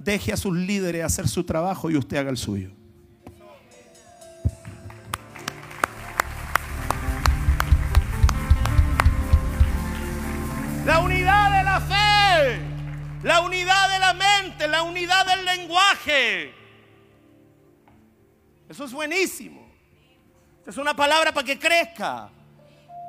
[0.00, 2.70] Deje a sus líderes hacer su trabajo y usted haga el suyo.
[10.86, 12.62] La unidad de la fe,
[13.22, 16.54] la unidad de la mente, la unidad del lenguaje.
[18.70, 19.70] Eso es buenísimo.
[20.66, 22.30] Es una palabra para que crezca.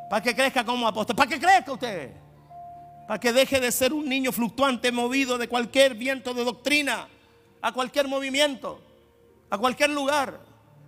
[0.10, 1.16] Para que crezca como apóstol.
[1.16, 2.21] Para que crezca usted.
[3.12, 7.10] Para que deje de ser un niño fluctuante movido de cualquier viento de doctrina.
[7.62, 8.82] A cualquier movimiento.
[9.50, 10.40] A cualquier lugar.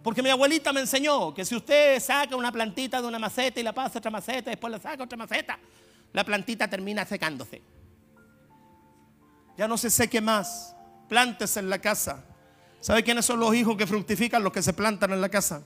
[0.01, 3.63] Porque mi abuelita me enseñó que si usted saca una plantita de una maceta y
[3.63, 5.59] la pasa a otra maceta, después la saca a otra maceta,
[6.13, 7.61] la plantita termina secándose.
[9.57, 10.77] Ya no se seque más.
[11.09, 12.23] Plántese en la casa.
[12.79, 14.41] ¿Sabe quiénes son los hijos que fructifican?
[14.41, 15.61] Los que se plantan en la casa.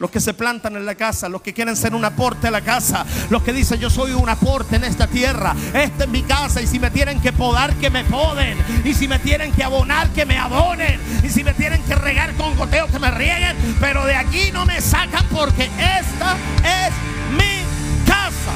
[0.00, 2.62] Los que se plantan en la casa, los que quieren ser un aporte a la
[2.62, 6.62] casa, los que dicen yo soy un aporte en esta tierra, esta es mi casa
[6.62, 10.08] y si me tienen que podar, que me poden, y si me tienen que abonar,
[10.08, 14.06] que me abonen, y si me tienen que regar con goteo, que me rieguen, pero
[14.06, 16.34] de aquí no me sacan porque esta
[16.64, 16.94] es
[17.36, 17.62] mi
[18.06, 18.54] casa.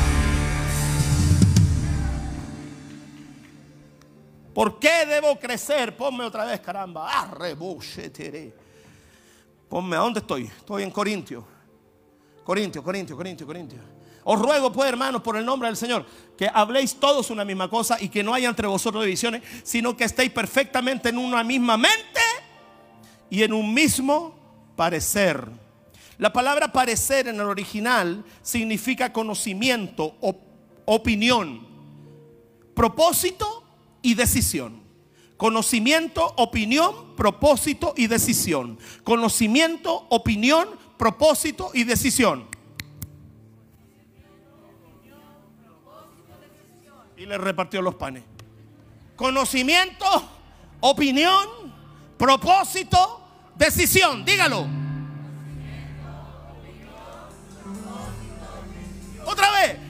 [4.55, 5.95] ¿Por qué debo crecer?
[5.95, 7.21] Ponme otra vez, caramba.
[7.21, 7.55] Arre,
[9.69, 10.45] Ponme, ¿a dónde estoy?
[10.45, 11.47] Estoy en Corintio.
[12.45, 13.79] Corintio, Corintio, Corintio, Corintio.
[14.25, 17.99] Os ruego, pues, hermanos, por el nombre del Señor, que habléis todos una misma cosa
[18.01, 22.21] y que no haya entre vosotros divisiones, sino que estéis perfectamente en una misma mente
[23.29, 24.35] y en un mismo
[24.77, 25.47] parecer.
[26.17, 30.17] La palabra parecer en el original significa conocimiento,
[30.87, 31.67] opinión,
[32.75, 33.65] propósito
[34.01, 34.84] y decisión.
[35.37, 38.79] Conocimiento, opinión, propósito y decisión.
[39.03, 42.47] Conocimiento, opinión, propósito y decisión.
[47.17, 48.23] Y le repartió los panes.
[49.17, 50.07] Conocimiento,
[50.81, 51.49] opinión,
[52.17, 53.21] propósito,
[53.57, 54.25] decisión.
[54.25, 54.67] Dígalo.
[59.27, 59.84] Otra vez.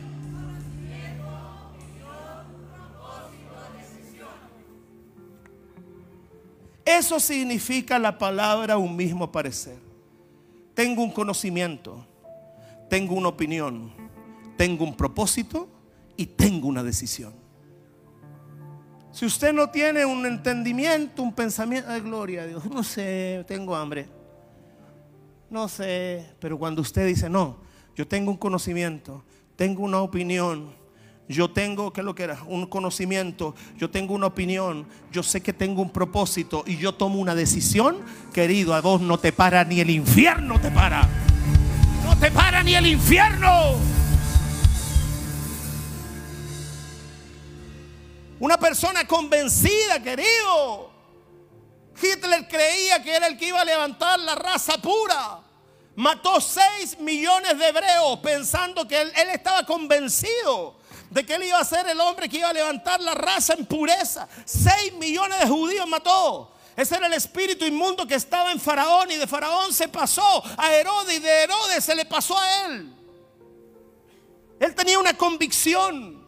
[6.85, 9.79] Eso significa la palabra un mismo parecer.
[10.75, 12.07] Tengo un conocimiento,
[12.91, 13.93] tengo una opinión,
[14.57, 15.69] tengo un propósito
[16.17, 17.33] y tengo una decisión.
[19.13, 23.75] Si usted no tiene un entendimiento, un pensamiento, de gloria a Dios, no sé, tengo
[23.75, 24.09] hambre.
[25.49, 27.59] No sé, pero cuando usted dice, no,
[27.95, 30.75] yo tengo un conocimiento, tengo una opinión,
[31.29, 32.43] yo tengo, ¿qué es lo que era?
[32.47, 37.19] Un conocimiento, yo tengo una opinión, yo sé que tengo un propósito y yo tomo
[37.19, 41.09] una decisión, querido, a vos no te para ni el infierno te para.
[42.05, 43.75] No te para ni el infierno.
[48.39, 50.91] Una persona convencida, querido.
[52.01, 55.41] Hitler creía que era el que iba a levantar la raza pura.
[55.97, 61.59] Mató 6 millones de hebreos pensando que él, él estaba convencido de que él iba
[61.59, 64.29] a ser el hombre que iba a levantar la raza en pureza.
[64.45, 66.53] Seis millones de judíos mató.
[66.77, 70.75] Ese era el espíritu inmundo que estaba en Faraón y de Faraón se pasó a
[70.75, 72.93] Herodes y de Herodes se le pasó a él.
[74.59, 76.25] Él tenía una convicción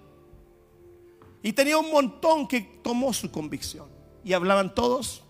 [1.43, 3.89] y tenía un montón que tomó su convicción
[4.25, 5.23] y hablaban todos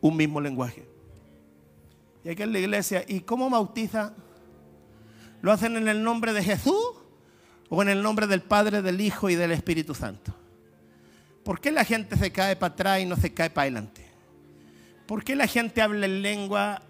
[0.00, 0.88] un mismo lenguaje.
[2.24, 4.14] Y aquí en la iglesia, ¿y cómo bautiza?
[5.40, 7.01] ¿Lo hacen en el nombre de Jesús?
[7.74, 10.34] O en el nombre del Padre, del Hijo y del Espíritu Santo?
[11.42, 14.04] ¿Por qué la gente se cae para atrás y no se cae para adelante?
[15.06, 16.82] ¿Por qué la gente habla en lengua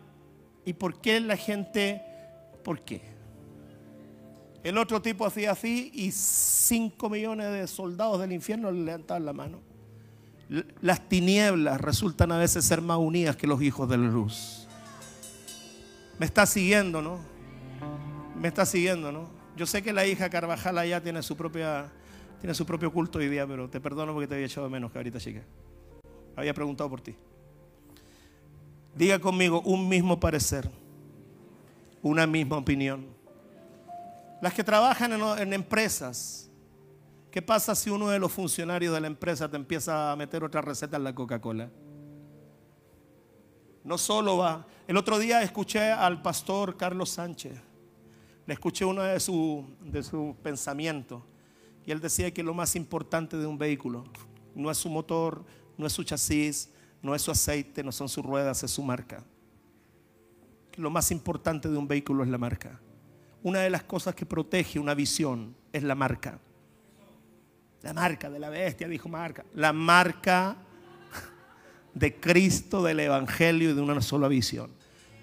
[0.65, 2.03] y por qué la gente...
[2.65, 3.01] ¿Por qué?
[4.65, 9.33] El otro tipo hacía así y 5 millones de soldados del infierno le levantaban la
[9.33, 9.61] mano.
[10.81, 14.67] Las tinieblas resultan a veces ser más unidas que los hijos de la luz.
[16.19, 17.21] Me está siguiendo, ¿no?
[18.37, 19.42] Me está siguiendo, ¿no?
[19.57, 21.91] Yo sé que la hija Carvajal allá tiene su propia
[22.41, 24.95] tiene su propio culto hoy día, pero te perdono porque te había echado de menos,
[24.95, 25.43] ahorita chica.
[26.35, 27.15] Había preguntado por ti.
[28.97, 30.69] Diga conmigo un mismo parecer,
[32.03, 33.07] una misma opinión.
[34.41, 36.51] Las que trabajan en, en empresas
[37.33, 40.61] ¿Qué pasa si uno de los funcionarios de la empresa te empieza a meter otra
[40.61, 41.71] receta en la Coca-Cola?
[43.85, 44.67] No solo va.
[44.87, 47.59] El otro día escuché al pastor Carlos Sánchez.
[48.47, 51.23] Le escuché uno de sus de su pensamientos.
[51.85, 54.05] Y él decía que lo más importante de un vehículo
[54.55, 55.45] no es su motor,
[55.77, 56.71] no es su chasis,
[57.03, 59.25] no es su aceite, no son sus ruedas, es su marca.
[60.77, 62.81] Lo más importante de un vehículo es la marca.
[63.43, 66.39] Una de las cosas que protege una visión es la marca.
[67.83, 69.45] La marca de la bestia, dijo marca.
[69.55, 70.57] La marca
[71.95, 74.71] de Cristo, del Evangelio y de una sola visión.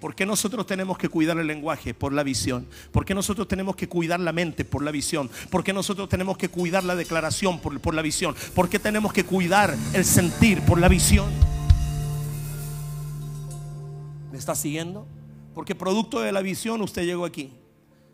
[0.00, 1.92] ¿Por qué nosotros tenemos que cuidar el lenguaje?
[1.92, 2.66] Por la visión.
[2.90, 4.64] ¿Por qué nosotros tenemos que cuidar la mente?
[4.64, 5.30] Por la visión.
[5.50, 7.60] ¿Por qué nosotros tenemos que cuidar la declaración?
[7.60, 8.34] Por, por la visión.
[8.54, 10.62] ¿Por qué tenemos que cuidar el sentir?
[10.62, 11.30] Por la visión.
[14.32, 15.06] ¿Me está siguiendo?
[15.54, 17.52] Porque producto de la visión usted llegó aquí.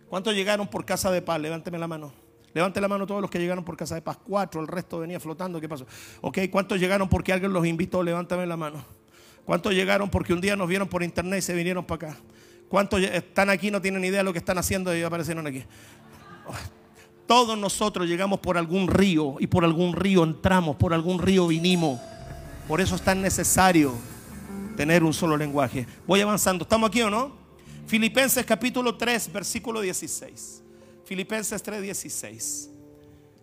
[0.09, 1.41] ¿Cuántos llegaron por casa de paz?
[1.41, 2.13] Levánteme la mano.
[2.53, 4.19] Levante la mano todos los que llegaron por casa de paz.
[4.25, 5.61] Cuatro, el resto venía flotando.
[5.61, 5.87] ¿Qué pasó?
[6.23, 8.03] Ok, ¿cuántos llegaron porque alguien los invitó?
[8.03, 8.83] Levántame la mano.
[9.47, 12.21] ¿Cuántos llegaron porque un día nos vieron por internet y se vinieron para acá?
[12.69, 15.63] ¿Cuántos están aquí no tienen idea de lo que están haciendo y aparecieron aquí?
[17.29, 22.01] Todos nosotros llegamos por algún río y por algún río entramos, por algún río vinimos.
[22.67, 23.95] Por eso es tan necesario
[24.77, 25.87] tener un solo lenguaje.
[26.09, 26.65] Voy avanzando.
[26.65, 27.33] ¿Estamos aquí o no?
[27.87, 30.63] Filipenses capítulo 3, versículo 16.
[31.05, 32.69] Filipenses 3:16.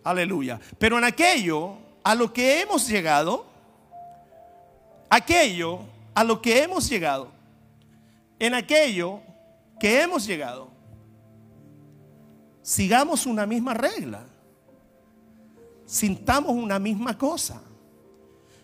[0.04, 0.60] Aleluya.
[0.78, 3.46] Pero en aquello a lo que hemos llegado,
[5.10, 7.32] aquello a lo que hemos llegado,
[8.40, 9.22] en aquello
[9.80, 10.70] que hemos llegado,
[12.62, 14.26] sigamos una misma regla,
[15.86, 17.62] sintamos una misma cosa.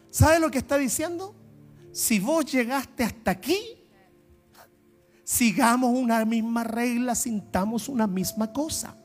[0.10, 1.36] ¿Sabe lo que está diciendo?
[1.92, 3.60] Si vos llegaste hasta aquí,
[5.24, 8.96] sigamos una misma regla, sintamos una misma cosa.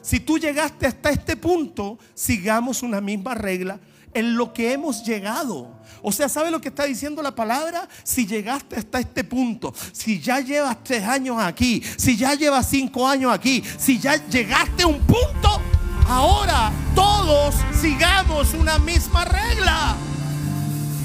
[0.00, 3.80] Si tú llegaste hasta este punto, sigamos una misma regla
[4.12, 5.73] en lo que hemos llegado.
[6.02, 7.88] O sea, ¿sabe lo que está diciendo la palabra?
[8.02, 13.06] Si llegaste hasta este punto, si ya llevas tres años aquí, si ya llevas cinco
[13.06, 15.60] años aquí, si ya llegaste a un punto,
[16.08, 19.96] ahora todos sigamos una misma regla.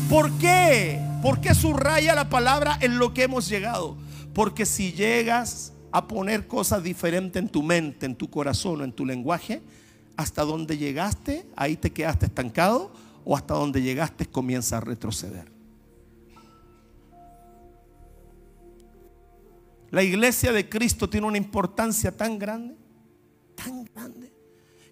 [0.10, 1.00] ¿Por qué?
[1.22, 3.98] ¿Por qué subraya la palabra en lo que hemos llegado?
[4.34, 8.92] Porque si llegas a poner cosas diferentes en tu mente, en tu corazón o en
[8.92, 9.62] tu lenguaje,
[10.18, 12.92] hasta donde llegaste, ahí te quedaste estancado
[13.32, 15.52] o hasta donde llegaste comienza a retroceder.
[19.92, 22.76] La iglesia de Cristo tiene una importancia tan grande,
[23.54, 24.34] tan grande.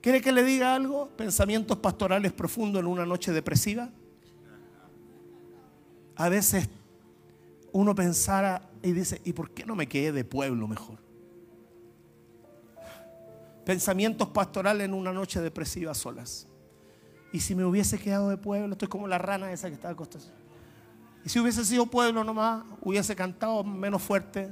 [0.02, 1.10] ¿Quiere que le diga algo?
[1.18, 3.90] Pensamientos pastorales profundos en una noche depresiva.
[6.16, 6.70] A veces
[7.72, 11.00] uno pensara y dice, ¿y por qué no me quedé de pueblo mejor?
[13.66, 16.47] Pensamientos pastorales en una noche depresiva solas.
[17.32, 20.26] Y si me hubiese quedado de pueblo, estoy como la rana esa que está acostada.
[21.26, 24.50] Y si hubiese sido pueblo nomás, hubiese cantado menos fuerte,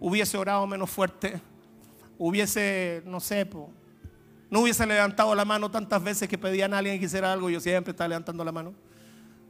[0.00, 1.40] hubiese orado menos fuerte,
[2.18, 3.48] hubiese, no sé,
[4.50, 7.60] no hubiese levantado la mano tantas veces que pedían a alguien que hiciera algo, yo
[7.60, 8.72] siempre estaba levantando la mano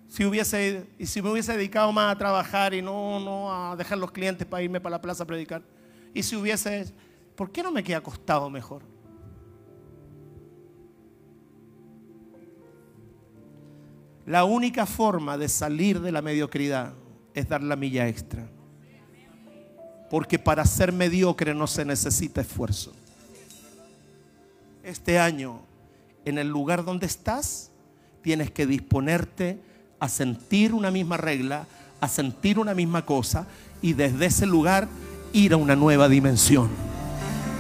[0.08, 3.98] si hubiese, y si me hubiese dedicado más a trabajar y no, no a dejar
[3.98, 5.62] los clientes para irme para la plaza a predicar,
[6.12, 6.92] y si hubiese,
[7.34, 8.82] ¿por qué no me queda acostado mejor?
[14.26, 16.94] La única forma de salir de la mediocridad
[17.34, 18.46] es dar la milla extra.
[20.10, 22.92] Porque para ser mediocre no se necesita esfuerzo.
[24.82, 25.60] Este año,
[26.24, 27.70] en el lugar donde estás,
[28.22, 29.58] tienes que disponerte
[29.98, 31.66] a sentir una misma regla,
[32.00, 33.46] a sentir una misma cosa
[33.82, 34.88] y desde ese lugar
[35.32, 36.93] ir a una nueva dimensión.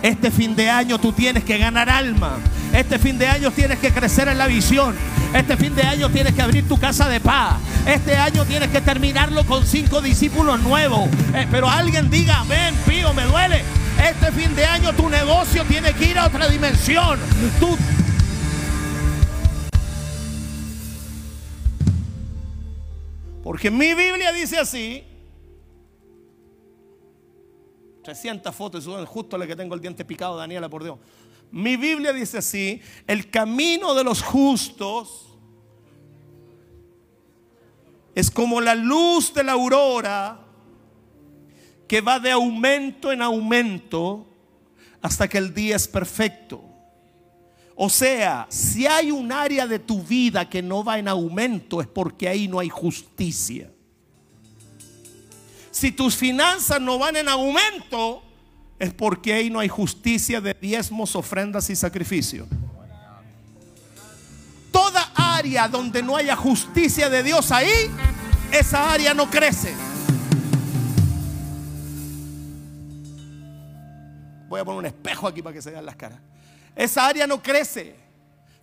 [0.04, 2.36] Este fin de año tú tienes que ganar alma.
[2.74, 4.94] Este fin de año tienes que crecer en la visión.
[5.32, 7.54] Este fin de año tienes que abrir tu casa de paz.
[7.86, 11.08] Este año tienes que terminarlo con cinco discípulos nuevos.
[11.32, 13.62] Eh, pero alguien diga, ven, pío, me duele.
[13.98, 17.18] Este fin de año tu negocio tiene que ir a otra dimensión.
[17.58, 17.74] Tú
[23.42, 25.13] Porque mi Biblia dice así.
[28.04, 30.98] 300 fotos, justo la que tengo el diente picado, Daniela, por Dios.
[31.50, 35.38] Mi Biblia dice así, el camino de los justos
[38.14, 40.40] es como la luz de la aurora
[41.88, 44.26] que va de aumento en aumento
[45.00, 46.62] hasta que el día es perfecto.
[47.74, 51.88] O sea, si hay un área de tu vida que no va en aumento es
[51.88, 53.73] porque ahí no hay justicia.
[55.84, 58.22] Si tus finanzas no van en aumento
[58.78, 62.48] es porque ahí no hay justicia de diezmos, ofrendas y sacrificios.
[65.14, 67.90] área donde no haya justicia de Dios ahí,
[68.50, 69.74] esa área no crece.
[74.48, 76.18] Voy a poner un espejo aquí para que se vean las caras.
[76.74, 77.94] Esa área no crece.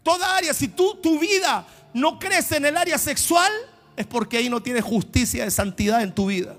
[0.01, 3.51] Toda área, si tú, tu vida no crece en el área sexual,
[3.95, 6.55] es porque ahí no tienes justicia de santidad en tu vida.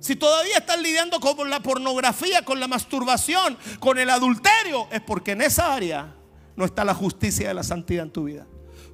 [0.00, 5.32] Si todavía estás lidiando con la pornografía, con la masturbación, con el adulterio, es porque
[5.32, 6.14] en esa área
[6.56, 8.46] no está la justicia de la santidad en tu vida.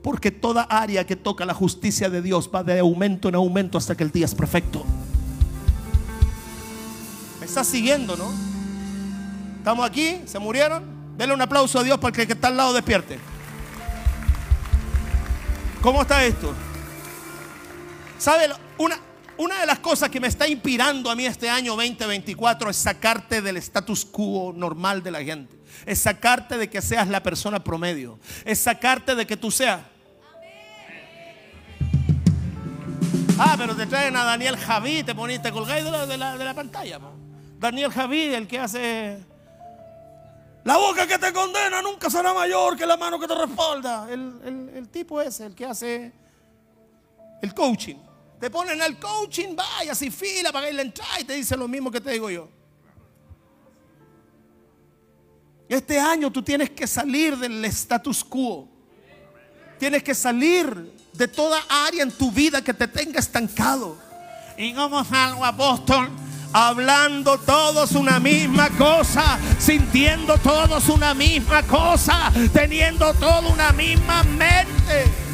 [0.03, 3.97] Porque toda área que toca la justicia de Dios va de aumento en aumento hasta
[3.97, 4.85] que el día es perfecto.
[7.39, 8.33] ¿Me estás siguiendo, no?
[9.59, 10.21] ¿Estamos aquí?
[10.27, 10.85] ¿Se murieron?
[11.17, 13.19] Denle un aplauso a Dios para que que está al lado despierte.
[15.81, 16.53] ¿Cómo está esto?
[18.19, 18.49] ¿Sabe?
[18.79, 18.99] Una,
[19.39, 23.43] una de las cosas que me está inspirando a mí este año 2024 es sacarte
[23.43, 25.57] del status quo normal de la gente.
[25.85, 28.19] Es sacarte de que seas la persona promedio.
[28.45, 29.81] Es sacarte de que tú seas.
[33.39, 36.45] Ah, pero te traen a Daniel Javí, te poniste colgáis de la, de la, de
[36.45, 36.99] la pantalla.
[37.59, 39.19] Daniel Javí, el que hace...
[40.65, 44.09] La boca que te condena nunca será mayor que la mano que te respalda.
[44.11, 46.13] El, el tipo es el que hace
[47.43, 48.06] el coaching.
[48.41, 51.91] Te ponen al coaching, vaya, sin fila, que la entrada y te dice lo mismo
[51.91, 52.49] que te digo yo.
[55.69, 58.69] Este año tú tienes que salir del status quo.
[59.79, 63.97] Tienes que salir de toda área en tu vida que te tenga estancado.
[64.57, 66.09] Y como algo apóstol,
[66.53, 75.26] hablando todos una misma cosa, sintiendo todos una misma cosa, teniendo todo una misma mente.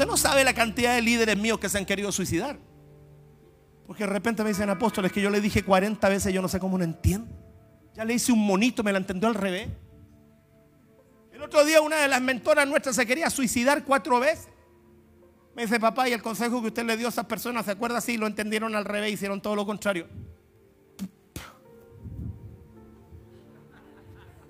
[0.00, 2.58] Usted no sabe la cantidad de líderes míos que se han querido suicidar.
[3.86, 6.58] Porque de repente me dicen apóstoles que yo le dije 40 veces, yo no sé
[6.58, 7.30] cómo no entiendo.
[7.92, 9.68] Ya le hice un monito, me la entendió al revés.
[11.30, 14.48] El otro día una de las mentoras nuestras se quería suicidar cuatro veces.
[15.54, 18.00] Me dice, papá, y el consejo que usted le dio a esas personas, ¿se acuerda?
[18.00, 20.08] Sí, lo entendieron al revés, hicieron todo lo contrario.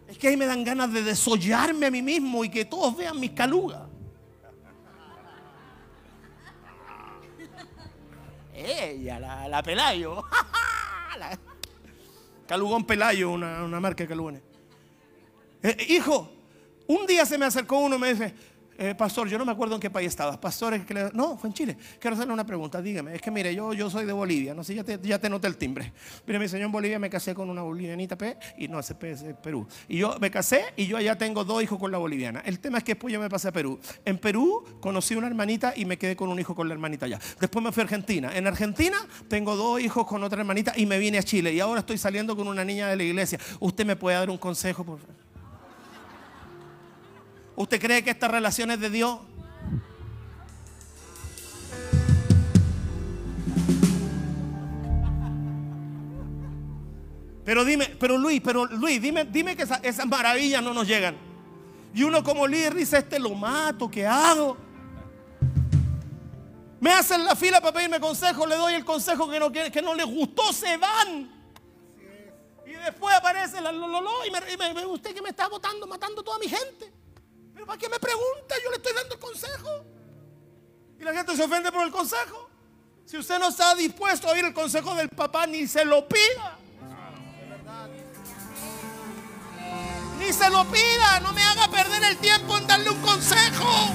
[0.06, 3.18] Es que ahí me dan ganas de desollarme a mí mismo y que todos vean
[3.18, 3.89] mis calugas.
[8.60, 10.22] Ella, la, Pelayo.
[12.46, 14.42] Calugón Pelayo, una, marca de calugones.
[15.62, 16.30] Eh, hijo,
[16.86, 18.34] un día se me acercó uno y me dice,
[18.80, 20.38] eh, pastor, yo no me acuerdo en qué país estabas.
[20.38, 21.10] Pastor, que le...
[21.12, 21.76] no, fue en Chile.
[21.98, 23.14] Quiero hacerle una pregunta, dígame.
[23.14, 25.48] Es que mire, yo, yo soy de Bolivia, no sé, ya te, ya te noté
[25.48, 25.92] el timbre.
[26.26, 29.10] Mire, mi señor en Bolivia me casé con una bolivianita P, y no, ese P
[29.10, 29.66] es Perú.
[29.86, 32.40] Y yo me casé y yo allá tengo dos hijos con la boliviana.
[32.46, 33.78] El tema es que después yo me pasé a Perú.
[34.06, 37.18] En Perú conocí una hermanita y me quedé con un hijo con la hermanita allá.
[37.38, 38.34] Después me fui a Argentina.
[38.34, 38.96] En Argentina
[39.28, 41.52] tengo dos hijos con otra hermanita y me vine a Chile.
[41.52, 43.38] Y ahora estoy saliendo con una niña de la iglesia.
[43.58, 45.29] ¿Usted me puede dar un consejo, por favor?
[47.60, 49.18] ¿Usted cree que esta relación es de Dios?
[57.44, 61.18] Pero dime, pero Luis, pero Luis, dime, dime que esas, maravillas no nos llegan.
[61.92, 64.56] Y uno como líder dice, este lo mato, ¿qué hago?
[66.80, 69.94] Me hacen la fila para pedirme consejo, le doy el consejo que no, que, no
[69.94, 71.30] les gustó, se van.
[72.64, 76.48] Y después aparece la lololo y, me, usted que me está votando, matando toda mi
[76.48, 76.99] gente.
[77.54, 78.54] Pero ¿para qué me pregunta?
[78.62, 79.84] Yo le estoy dando consejo.
[80.98, 82.50] Y la gente se ofende por el consejo.
[83.06, 86.58] Si usted no está dispuesto a oír el consejo del papá, ni se lo pida.
[90.18, 93.90] Ni se lo pida, no me haga perder el tiempo en darle un consejo.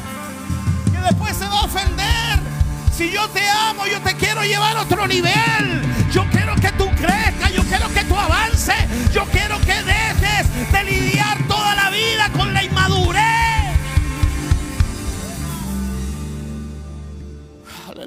[0.92, 2.40] Que después se va a ofender.
[2.92, 5.82] Si yo te amo, yo te quiero llevar a otro nivel.
[6.12, 9.12] Yo quiero que tú crezcas, yo quiero que tú avances.
[9.14, 13.25] Yo quiero que dejes de lidiar toda la vida con la inmadurez.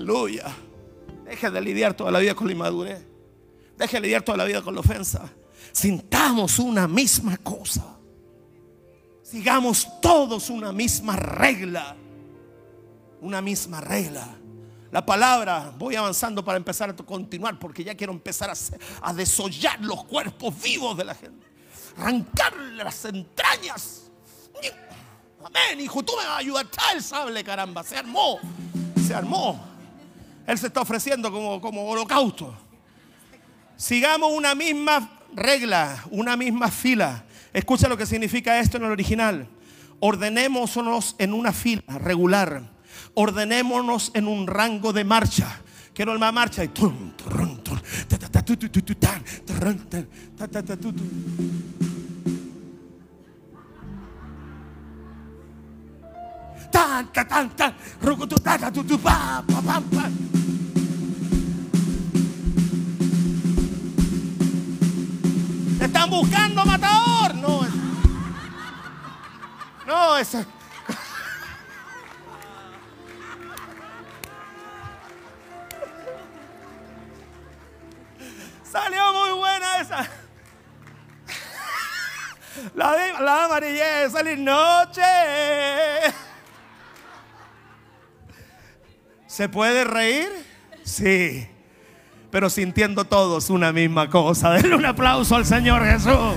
[0.09, 0.57] Aleluya.
[1.25, 3.05] Deje de lidiar toda la vida con la inmadurez.
[3.77, 5.31] Deje de lidiar toda la vida con la ofensa.
[5.73, 7.99] Sintamos una misma cosa
[9.31, 11.97] sigamos todos una misma regla.
[13.21, 14.27] Una misma regla.
[14.91, 18.51] La palabra, voy avanzando para empezar a continuar porque ya quiero empezar
[19.03, 21.47] a, desollar los cuerpos vivos de la gente.
[21.99, 24.11] Arrancarle las entrañas.
[25.45, 26.67] Amén, hijo, tú me vas a ayudar.
[26.95, 27.83] El sable, caramba.
[27.83, 28.39] Se armó.
[29.07, 29.78] Se armó.
[30.49, 32.57] Él se está ofreciendo como, como holocausto.
[33.77, 37.23] Sigamos una misma regla, una misma fila.
[37.53, 39.47] Escucha lo que significa esto en el original.
[40.01, 42.63] Ordenémonos en una fila regular.
[43.13, 45.61] Ordenémonos en un rango de marcha.
[45.93, 46.69] Quiero una marcha y
[56.71, 57.75] tan, tan, tan,
[65.89, 67.35] están buscando matador.
[67.35, 67.67] No,
[69.87, 70.37] no, es.
[78.71, 80.09] Salió muy buena esa.
[82.75, 85.03] La de la amarilla salir noche.
[89.27, 90.29] ¿Se puede reír?
[90.85, 91.49] Sí.
[92.31, 94.51] Pero sintiendo todos una misma cosa.
[94.55, 96.35] Denle un aplauso al Señor Jesús.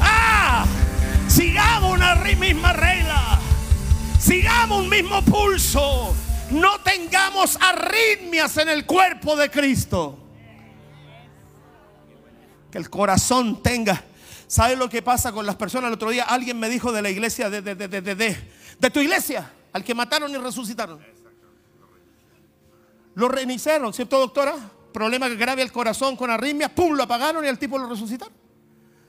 [0.00, 0.64] ¡Ah!
[1.28, 3.38] Sigamos una misma regla.
[4.20, 6.14] Sigamos un mismo pulso.
[6.50, 10.16] No tengamos arritmias en el cuerpo de Cristo.
[12.70, 14.04] Que el corazón tenga.
[14.46, 15.88] ¿Sabes lo que pasa con las personas?
[15.88, 18.36] El otro día alguien me dijo de la iglesia, de, de, de, de-
[18.78, 21.00] de tu iglesia, al que mataron y resucitaron.
[23.14, 24.54] Lo reiniciaron, ¿cierto, doctora?
[24.96, 28.32] Problema grave al corazón con arritmia, pum, lo apagaron y al tipo lo resucitaron.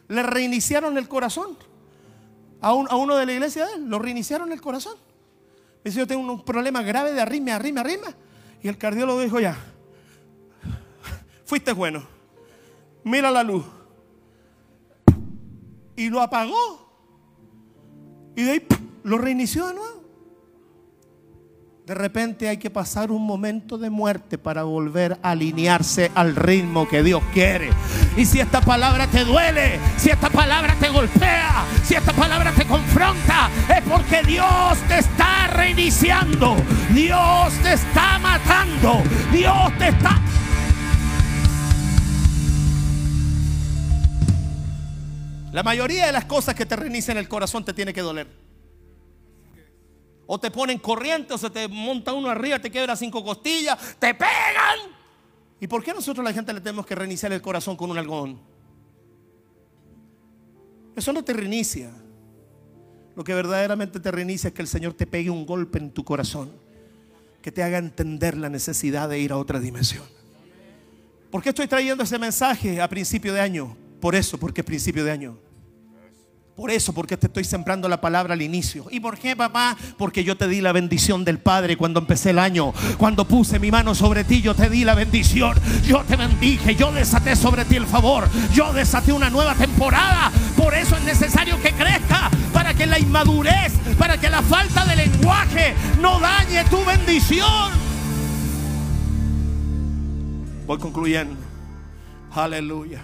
[0.10, 1.58] Le reiniciaron el corazón.
[2.60, 4.96] A, un- a uno de la iglesia de él, lo reiniciaron el corazón.
[5.86, 8.14] Dice, yo tengo un problema grave de arritmia, arritmia, arritmia.
[8.62, 9.56] Y el cardiólogo dijo, ya,
[11.46, 12.06] fuiste bueno.
[13.06, 13.64] Mira la luz.
[15.96, 16.92] Y lo apagó.
[18.36, 18.68] Y de ahí
[19.04, 20.04] lo reinició de nuevo.
[21.88, 26.86] De repente hay que pasar un momento de muerte para volver a alinearse al ritmo
[26.86, 27.70] que Dios quiere.
[28.18, 32.66] Y si esta palabra te duele, si esta palabra te golpea, si esta palabra te
[32.66, 36.58] confronta, es porque Dios te está reiniciando.
[36.94, 39.02] Dios te está matando.
[39.32, 40.22] Dios te está...
[45.54, 48.47] La mayoría de las cosas que te reinician el corazón te tiene que doler.
[50.28, 54.14] O te ponen corriente, o se te monta uno arriba, te quebra cinco costillas, te
[54.14, 54.96] pegan.
[55.60, 58.40] ¿Y por qué nosotros la gente le tenemos que reiniciar el corazón con un algodón?
[60.96, 61.92] Eso no te reinicia.
[63.16, 66.04] Lo que verdaderamente te reinicia es que el Señor te pegue un golpe en tu
[66.04, 66.52] corazón,
[67.42, 70.04] que te haga entender la necesidad de ir a otra dimensión.
[71.32, 73.76] ¿Por qué estoy trayendo ese mensaje a principio de año?
[74.00, 75.47] Por eso, porque es principio de año.
[76.58, 78.88] Por eso, porque te estoy sembrando la palabra al inicio.
[78.90, 79.78] ¿Y por qué, papá?
[79.96, 82.74] Porque yo te di la bendición del Padre cuando empecé el año.
[82.98, 85.56] Cuando puse mi mano sobre ti, yo te di la bendición.
[85.84, 88.28] Yo te bendije, yo desaté sobre ti el favor.
[88.56, 90.32] Yo desaté una nueva temporada.
[90.58, 92.32] Por eso es necesario que crezca.
[92.52, 97.72] Para que la inmadurez, para que la falta de lenguaje no dañe tu bendición.
[100.66, 101.36] Voy concluyendo.
[102.32, 103.04] Aleluya.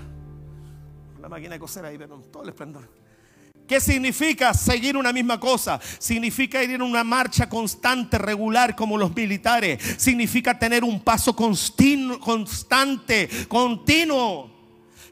[1.21, 3.02] La máquina de coser ahí, pero todo el esplendor.
[3.67, 5.79] ¿Qué significa seguir una misma cosa?
[5.97, 9.81] Significa ir en una marcha constante, regular, como los militares.
[9.97, 14.51] Significa tener un paso constante, continuo.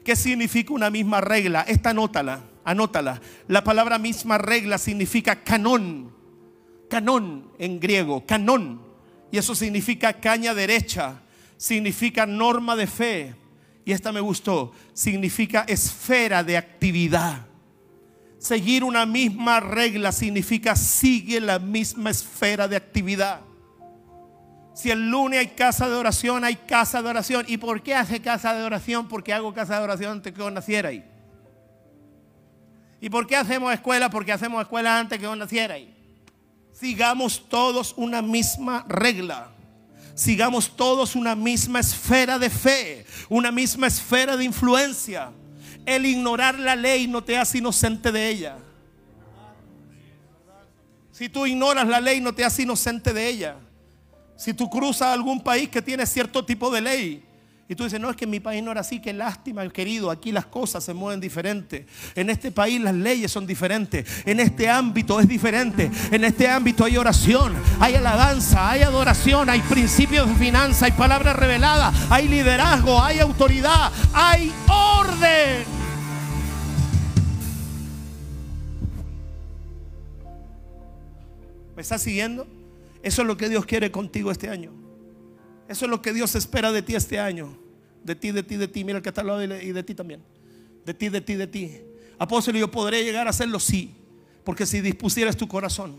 [0.04, 1.62] ¿Qué significa una misma regla?
[1.62, 3.20] Esta anótala, anótala.
[3.48, 6.12] La palabra misma regla significa canón.
[6.90, 8.82] Canón en griego, canón.
[9.30, 11.22] Y eso significa caña derecha.
[11.56, 13.34] Significa norma de fe.
[13.86, 14.72] Y esta me gustó.
[14.92, 17.46] Significa esfera de actividad.
[18.42, 23.40] Seguir una misma regla significa sigue la misma esfera de actividad.
[24.74, 27.44] Si el lunes hay casa de oración, hay casa de oración.
[27.46, 29.06] ¿Y por qué hace casa de oración?
[29.06, 31.04] Porque hago casa de oración antes que yo naciera ahí.
[33.00, 34.10] ¿Y por qué hacemos escuela?
[34.10, 35.94] Porque hacemos escuela antes que yo naciera ahí.
[36.72, 39.52] Sigamos todos una misma regla.
[40.16, 45.30] Sigamos todos una misma esfera de fe, una misma esfera de influencia.
[45.84, 48.56] El ignorar la ley no te hace inocente de ella.
[51.10, 53.56] Si tú ignoras la ley no te hace inocente de ella.
[54.36, 57.31] Si tú cruzas algún país que tiene cierto tipo de ley
[57.72, 60.10] y tú dices, no, es que en mi país no era así, qué lástima, querido,
[60.10, 61.86] aquí las cosas se mueven diferente.
[62.14, 64.06] En este país las leyes son diferentes.
[64.26, 65.90] En este ámbito es diferente.
[66.10, 71.32] En este ámbito hay oración, hay alabanza, hay adoración, hay principios de finanza, hay palabra
[71.32, 75.64] revelada, hay liderazgo, hay autoridad, hay orden.
[81.74, 82.46] ¿Me estás siguiendo?
[83.02, 84.72] Eso es lo que Dios quiere contigo este año.
[85.70, 87.61] Eso es lo que Dios espera de ti este año.
[88.04, 88.84] De ti, de ti, de ti.
[88.84, 90.20] Mira el que está al lado y de- ti también.
[90.84, 91.70] De ti, de ti, de ti.
[92.18, 93.94] Apóstol, yo podré llegar a hacerlo, sí.
[94.44, 95.96] Porque si dispusieras tu corazón,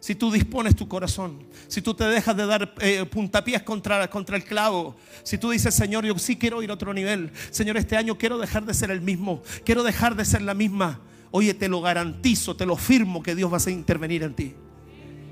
[0.00, 4.36] si tú dispones tu corazón, si tú te dejas de dar eh, puntapiés contra, contra
[4.36, 7.96] el clavo, si tú dices, Señor, yo sí quiero ir a otro nivel, Señor, este
[7.96, 11.00] año quiero dejar de ser el mismo, quiero dejar de ser la misma.
[11.30, 14.54] Oye, te lo garantizo, te lo firmo que Dios va a intervenir en ti.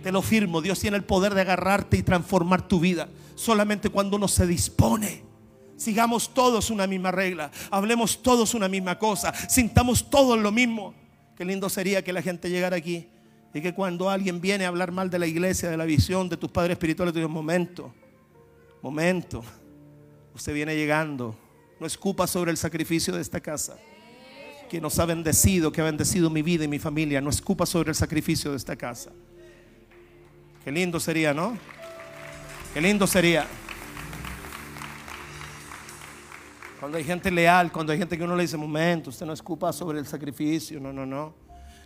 [0.03, 3.09] Te lo firmo, Dios tiene el poder de agarrarte y transformar tu vida.
[3.37, 5.23] Solamente cuando uno se dispone.
[5.77, 7.51] Sigamos todos una misma regla.
[7.71, 9.33] Hablemos todos una misma cosa.
[9.49, 10.95] Sintamos todos lo mismo.
[11.37, 13.09] Qué lindo sería que la gente llegara aquí
[13.53, 16.37] y que cuando alguien viene a hablar mal de la iglesia, de la visión, de
[16.37, 17.95] tus padres espirituales, te diga, momento,
[18.83, 19.43] momento.
[20.35, 21.37] Usted viene llegando.
[21.79, 23.77] No escupa sobre el sacrificio de esta casa.
[24.69, 27.21] Que nos ha bendecido, que ha bendecido mi vida y mi familia.
[27.21, 29.13] No escupa sobre el sacrificio de esta casa.
[30.65, 31.57] Qué lindo sería, ¿no?
[32.73, 33.47] Qué lindo sería.
[36.85, 39.73] Cuando hay gente leal, cuando hay gente que uno le dice, momento, usted no escupa
[39.73, 41.35] sobre el sacrificio, no, no, no.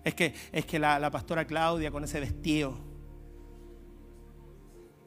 [0.03, 2.77] Es que, es que la, pastora Claudia con ese vestido.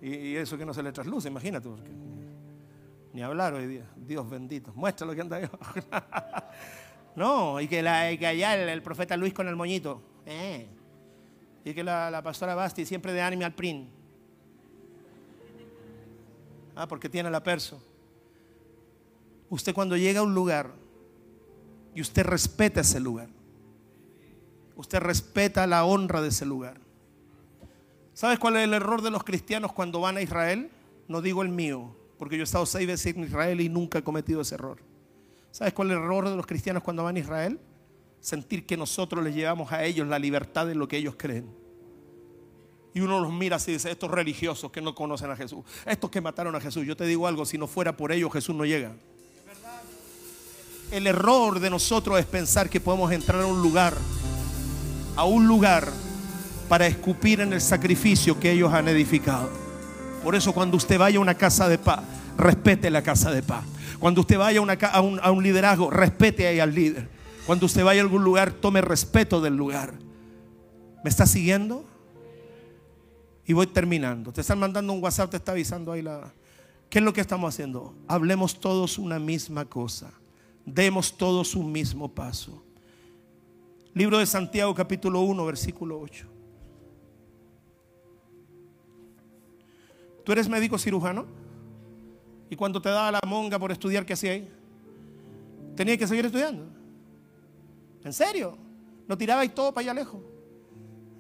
[0.02, 1.68] Y, eso que no se le trasluce, imagínate.
[3.12, 3.84] ni hablar hoy día.
[3.98, 4.72] Dios bendito.
[4.76, 5.50] Muestra lo que anda ahí.
[7.18, 10.02] no, y que, la, allá el, profeta Luis con el moñito.
[10.26, 10.70] Eh.
[11.66, 13.90] Y que la, pastora Basti siempre de ánimo al prin.
[16.78, 17.91] Ah, porque tiene la perso.
[19.52, 20.72] Usted cuando llega a un lugar
[21.94, 23.28] y usted respeta ese lugar,
[24.78, 26.80] usted respeta la honra de ese lugar.
[28.14, 30.72] ¿Sabes cuál es el error de los cristianos cuando van a Israel?
[31.10, 34.04] No digo el mío, porque yo he estado seis veces en Israel y nunca he
[34.04, 34.78] cometido ese error.
[35.52, 37.60] ¿Sabes cuál es el error de los cristianos cuando van a Israel?
[38.22, 41.54] Sentir que nosotros les llevamos a ellos la libertad de lo que ellos creen.
[42.94, 46.10] Y uno los mira así y dice, estos religiosos que no conocen a Jesús, estos
[46.10, 46.86] que mataron a Jesús.
[46.86, 48.96] Yo te digo algo, si no fuera por ellos Jesús no llega.
[50.92, 53.96] El error de nosotros es pensar que podemos entrar a un lugar,
[55.16, 55.88] a un lugar
[56.68, 59.50] para escupir en el sacrificio que ellos han edificado.
[60.22, 62.02] Por eso cuando usted vaya a una casa de paz,
[62.38, 63.64] respete la casa de paz.
[64.00, 67.08] Cuando usted vaya a, un, a un, liderazgo, respete ahí al líder.
[67.46, 69.94] Cuando usted vaya a algún lugar, tome respeto del lugar.
[71.06, 71.86] ¿Me está siguiendo?
[73.46, 74.34] Y voy terminando.
[74.34, 76.34] Te están mandando un WhatsApp, te está avisando ahí la...
[76.90, 77.96] ¿Qué es lo que estamos haciendo?
[78.10, 80.12] Hablemos todos una misma cosa
[80.66, 82.64] demos todos un mismo paso.
[83.94, 86.28] Libro de Santiago capítulo 1, versículo 8.
[90.24, 91.26] ¿Tú eres médico cirujano?
[92.50, 94.50] Y cuando te daba la monga por estudiar, ¿qué hacía ahí?
[95.76, 96.66] Tenía que seguir estudiando.
[98.04, 98.58] ¿En serio?
[99.08, 100.22] Lo tiraba y todo para allá lejos.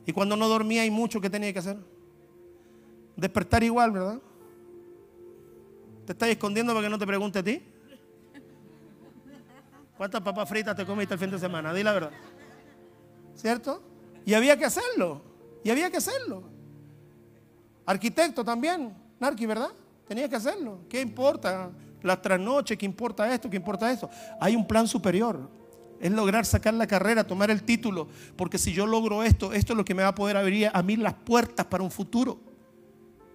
[0.05, 1.77] Y cuando no dormía hay mucho que tenía que hacer.
[3.15, 4.21] Despertar igual, ¿verdad?
[6.05, 7.61] ¿Te estás escondiendo para que no te pregunte a ti?
[10.01, 11.71] ¿Cuántas papas fritas te comiste el fin de semana?
[11.71, 12.09] Di la verdad.
[13.35, 13.83] ¿Cierto?
[14.25, 15.21] Y había que hacerlo.
[15.63, 16.41] Y había que hacerlo.
[17.85, 19.69] Arquitecto también, Narqui, ¿verdad?
[20.07, 20.79] Tenía que hacerlo.
[20.89, 21.69] ¿Qué importa?
[22.01, 23.47] La trasnoche, ¿qué importa esto?
[23.47, 24.09] ¿Qué importa esto?
[24.39, 25.47] Hay un plan superior.
[25.99, 28.07] Es lograr sacar la carrera, tomar el título.
[28.35, 30.81] Porque si yo logro esto, esto es lo que me va a poder abrir a
[30.81, 32.39] mí las puertas para un futuro.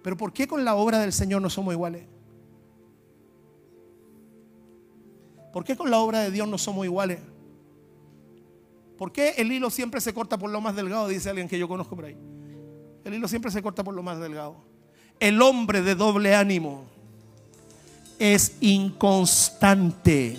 [0.03, 2.03] Pero ¿por qué con la obra del Señor no somos iguales?
[5.57, 7.17] ¿Por qué con la obra de Dios no somos iguales?
[8.95, 11.07] ¿Por qué el hilo siempre se corta por lo más delgado?
[11.07, 12.15] Dice alguien que yo conozco por ahí.
[13.03, 14.57] El hilo siempre se corta por lo más delgado.
[15.19, 16.83] El hombre de doble ánimo
[18.19, 20.37] es inconstante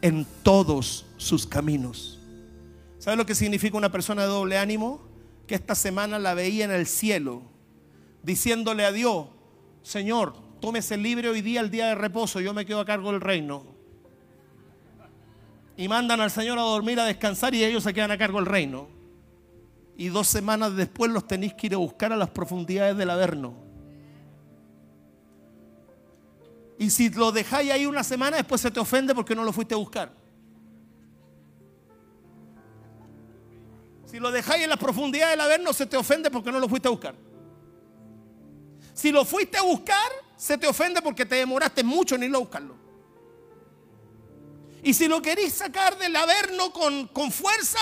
[0.00, 2.18] en todos sus caminos.
[2.98, 5.02] ¿Sabe lo que significa una persona de doble ánimo?
[5.46, 7.42] Que esta semana la veía en el cielo,
[8.22, 9.26] diciéndole a Dios,
[9.82, 13.20] Señor, tómese libre hoy día, el día de reposo, yo me quedo a cargo del
[13.20, 13.64] reino.
[15.76, 18.46] Y mandan al Señor a dormir, a descansar y ellos se quedan a cargo del
[18.46, 18.88] reino.
[19.96, 23.54] Y dos semanas después los tenéis que ir a buscar a las profundidades del Averno.
[26.78, 29.74] Y si lo dejáis ahí una semana, después se te ofende porque no lo fuiste
[29.74, 30.12] a buscar.
[34.04, 36.88] Si lo dejáis en las profundidades del Averno, se te ofende porque no lo fuiste
[36.88, 37.14] a buscar.
[38.92, 42.40] Si lo fuiste a buscar, se te ofende porque te demoraste mucho en irlo a
[42.40, 42.76] buscarlo.
[44.82, 47.78] Y si lo querís sacar del averno con, con fuerza,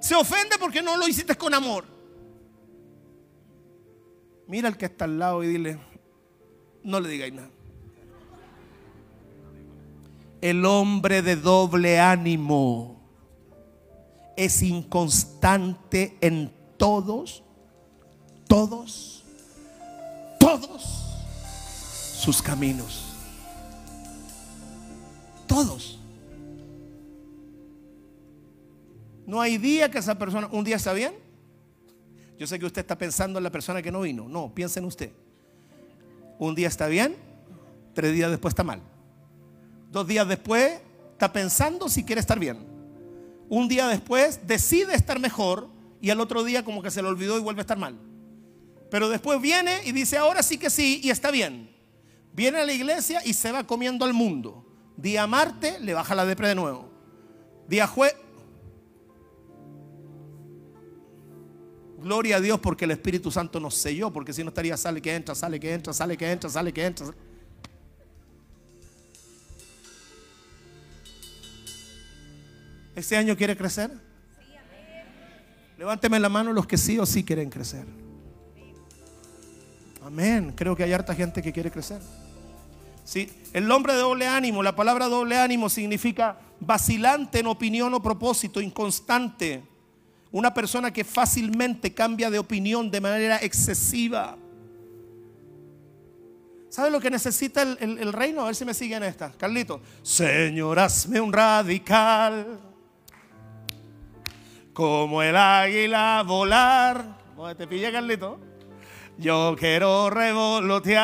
[0.00, 1.84] se ofende porque no lo hiciste con amor.
[4.46, 5.78] Mira al que está al lado y dile,
[6.82, 7.50] no le digáis nada.
[10.40, 13.00] El hombre de doble ánimo
[14.36, 17.42] es inconstante en todos,
[18.46, 19.18] todos
[20.38, 20.97] todos
[22.18, 23.04] sus caminos.
[25.46, 26.00] Todos.
[29.24, 31.14] No hay día que esa persona, un día está bien.
[32.38, 34.28] Yo sé que usted está pensando en la persona que no vino.
[34.28, 35.12] No, piensa en usted.
[36.38, 37.16] Un día está bien,
[37.94, 38.80] tres días después está mal.
[39.90, 40.80] Dos días después
[41.12, 42.58] está pensando si quiere estar bien.
[43.48, 45.68] Un día después decide estar mejor
[46.00, 47.96] y al otro día como que se le olvidó y vuelve a estar mal.
[48.90, 51.77] Pero después viene y dice, ahora sí que sí, y está bien.
[52.38, 54.64] Viene a la iglesia y se va comiendo al mundo.
[54.96, 56.88] Día Marte le baja la depre de nuevo.
[57.66, 58.14] Día jueves.
[62.00, 65.12] Gloria a Dios porque el Espíritu Santo nos selló, porque si no estaría sale que
[65.12, 67.08] entra, sale que entra, sale que entra, sale que entra.
[72.94, 73.90] ¿Este año quiere crecer?
[75.76, 77.84] Levánteme la mano los que sí o sí quieren crecer.
[80.04, 80.52] Amén.
[80.54, 82.00] Creo que hay harta gente que quiere crecer.
[83.08, 88.02] Sí, el hombre de doble ánimo, la palabra doble ánimo significa vacilante en opinión o
[88.02, 89.62] propósito, inconstante.
[90.30, 94.36] Una persona que fácilmente cambia de opinión de manera excesiva.
[96.68, 98.42] ¿Sabe lo que necesita el, reino?
[98.42, 99.32] A ver si me siguen esta.
[99.32, 99.80] Carlito.
[100.02, 102.60] Señor, hazme un radical
[104.74, 107.16] como el águila volar.
[107.56, 108.47] te pilla, Carlito.
[109.20, 110.98] Yo quiero revolotear.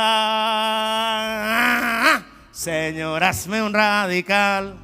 [2.52, 4.76] Señor, hazme un radical.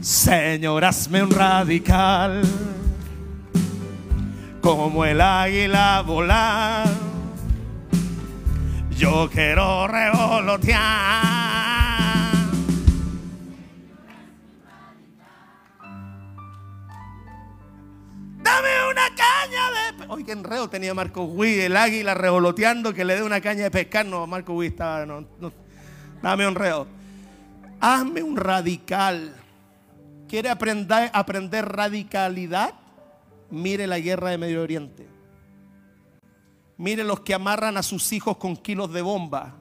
[0.00, 2.40] Señor, hazme un radical.
[4.62, 6.88] Como el águila volar.
[8.96, 11.83] Yo quiero revolotear.
[18.54, 20.06] Dame una caña de.
[20.08, 23.70] Hoy qué enredo tenía Marco Wii, el águila revoloteando que le dé una caña de
[23.72, 24.06] pescar.
[24.06, 25.04] No, Marco Wii estaba.
[25.04, 25.24] No,
[26.22, 26.86] Dame un reo.
[27.80, 29.34] Hazme un radical.
[30.28, 32.74] ¿Quiere aprender, aprender radicalidad?
[33.50, 35.08] Mire la guerra de Medio Oriente.
[36.76, 39.54] Mire los que amarran a sus hijos con kilos de bomba.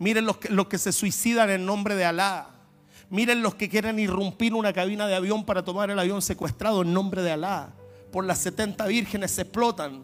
[0.00, 2.48] Miren los que, los que se suicidan en nombre de Alá.
[3.10, 6.92] Miren los que quieren irrumpir una cabina de avión para tomar el avión secuestrado en
[6.92, 7.74] nombre de Alá
[8.10, 10.02] por las 70 vírgenes se explotan.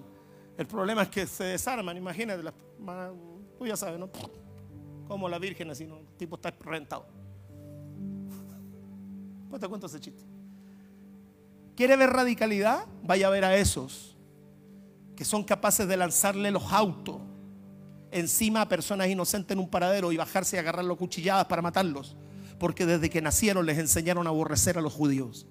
[0.57, 2.43] El problema es que se desarman, imagínate,
[3.59, 4.09] tú ya sabes, ¿no?
[5.09, 7.07] Como las vírgenes, si no, el tipo está rentado.
[9.51, 10.25] Pues te cuento ese chiste.
[11.77, 12.87] ¿Quiere ver radicalidad?
[13.03, 14.15] Vaya a ver a esos
[15.17, 17.21] que son capaces de lanzarle los autos
[18.11, 22.17] encima a personas inocentes en un paradero y bajarse y agarrarlos cuchilladas para matarlos.
[22.59, 25.47] Porque desde que nacieron les enseñaron a aborrecer a los judíos.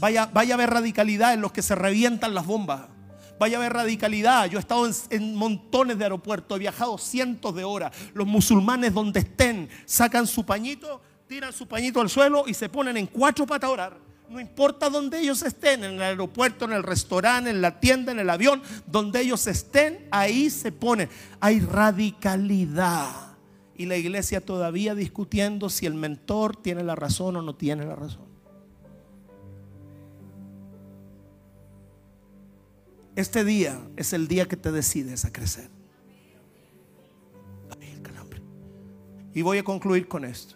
[0.00, 2.94] Vaya, vaya a ver radicalidad en los que se revientan las bombas.
[3.38, 4.46] Vaya a ver radicalidad.
[4.46, 7.92] Yo he estado en, montones de aeropuertos, he viajado cientos de horas.
[8.14, 12.96] Los musulmanes donde estén sacan su pañito, tiran su pañito al suelo y se ponen
[12.96, 14.04] en cuatro patas a orar.
[14.28, 18.18] No importa donde ellos estén, en el aeropuerto, en el restaurante, en la tienda, en
[18.18, 21.08] el avión, donde ellos estén, ahí se ponen.
[21.40, 23.34] Hay radicalidad.
[23.76, 27.96] Y la iglesia todavía discutiendo si el mentor tiene la razón o no tiene la
[27.96, 28.33] razón.
[33.16, 35.70] Este día es el día que te decides a crecer.
[39.34, 40.54] Y voy a concluir con esto.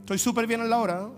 [0.00, 1.10] Estoy súper bien en la hora.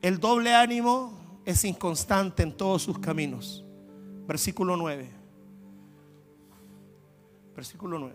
[0.00, 3.64] El doble ánimo es inconstante en todos sus caminos.
[4.26, 5.10] Versículo 9.
[7.56, 8.14] Versículo 9.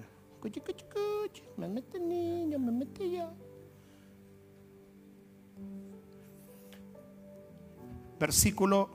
[1.57, 3.33] Me mete niño, me mete ya.
[8.19, 8.89] Versículo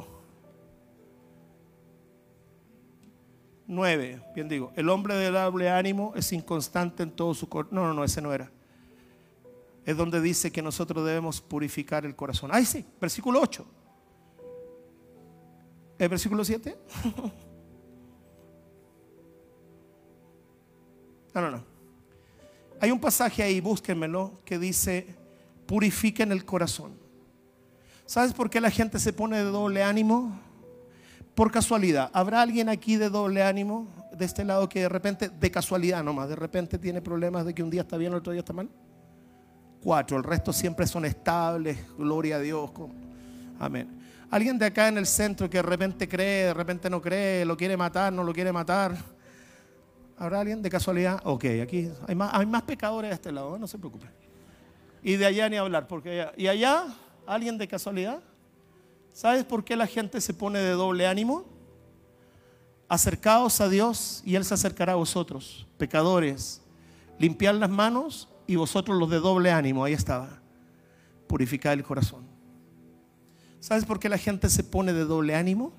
[3.66, 7.74] 9, bien digo, el hombre de doble ánimo es inconstante en todo su corazón.
[7.74, 8.50] No, no, no, ese no era.
[9.84, 12.50] Es donde dice que nosotros debemos purificar el corazón.
[12.52, 13.66] Ay, sí, versículo 8.
[15.98, 16.76] ¿El versículo 7?
[21.34, 21.64] no, no, no.
[22.80, 25.06] Hay un pasaje ahí, búsquenmelo, que dice,
[25.66, 27.01] purifiquen el corazón.
[28.12, 30.38] ¿Sabes por qué la gente se pone de doble ánimo?
[31.34, 32.10] Por casualidad.
[32.12, 36.28] ¿Habrá alguien aquí de doble ánimo de este lado que de repente, de casualidad nomás,
[36.28, 38.68] de repente tiene problemas de que un día está bien, el otro día está mal?
[39.82, 40.18] Cuatro.
[40.18, 41.78] El resto siempre son estables.
[41.96, 42.70] Gloria a Dios.
[43.58, 43.88] Amén.
[44.30, 47.56] Alguien de acá en el centro que de repente cree, de repente no cree, lo
[47.56, 48.94] quiere matar, no lo quiere matar.
[50.18, 51.18] ¿Habrá alguien de casualidad?
[51.24, 54.06] Ok, aquí hay más, pecadores de este lado, no se preocupe.
[55.02, 56.94] Y de allá ni hablar, porque y allá
[57.26, 58.22] ¿Alguien de casualidad?
[59.12, 61.44] ¿Sabes por qué la gente se pone de doble ánimo?
[62.88, 66.60] Acercaos a Dios y Él se acercará a vosotros, pecadores.
[67.18, 69.84] Limpiar las manos y vosotros los de doble ánimo.
[69.84, 70.40] Ahí estaba.
[71.26, 72.24] Purificar el corazón.
[73.60, 75.72] ¿Sabes por qué la gente se pone de doble ánimo?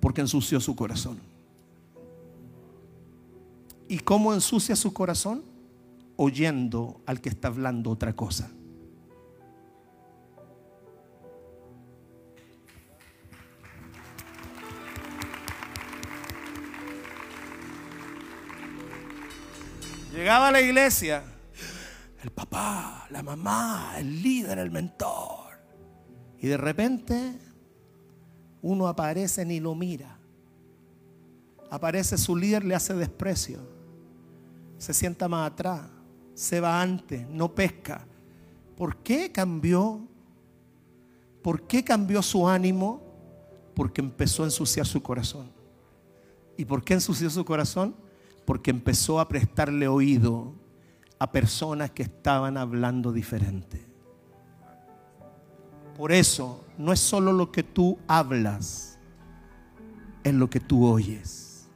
[0.00, 1.20] Porque ensució su corazón.
[3.88, 5.44] ¿Y cómo ensucia su corazón?
[6.16, 8.50] Oyendo al que está hablando otra cosa.
[20.12, 21.22] Llegaba a la iglesia,
[22.22, 25.50] el papá, la mamá, el líder, el mentor.
[26.40, 27.38] Y de repente
[28.60, 30.18] uno aparece ni lo mira.
[31.70, 33.60] Aparece su líder, le hace desprecio.
[34.78, 35.82] Se sienta más atrás,
[36.34, 38.04] se va antes, no pesca.
[38.76, 40.00] ¿Por qué cambió?
[41.42, 43.02] ¿Por qué cambió su ánimo?
[43.74, 45.52] Porque empezó a ensuciar su corazón.
[46.56, 47.94] ¿Y por qué ensució su corazón?
[48.50, 50.52] Porque empezó a prestarle oído
[51.20, 53.86] a personas que estaban hablando diferente.
[55.96, 58.98] Por eso, no es solo lo que tú hablas,
[60.24, 61.68] es lo que tú oyes.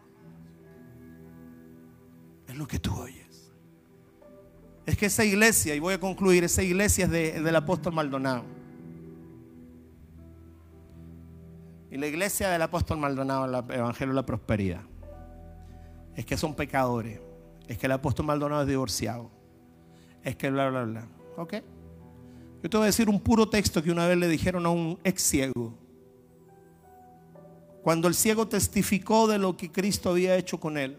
[2.49, 3.53] Es lo que tú oyes.
[4.85, 8.43] Es que esa iglesia, y voy a concluir, esa iglesia es del apóstol Maldonado.
[11.89, 14.83] Y la iglesia del apóstol Maldonado, el Evangelio de la Prosperidad,
[16.16, 17.20] es que son pecadores.
[17.66, 19.30] Es que el apóstol Maldonado es divorciado.
[20.22, 21.08] Es que bla, bla, bla.
[21.36, 21.54] ¿Ok?
[22.62, 24.98] Yo te voy a decir un puro texto que una vez le dijeron a un
[25.04, 25.74] ex ciego.
[27.82, 30.96] Cuando el ciego testificó de lo que Cristo había hecho con él,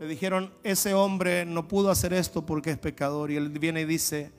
[0.00, 3.30] le dijeron, ese hombre no pudo hacer esto porque es pecador.
[3.30, 4.32] Y él viene y dice,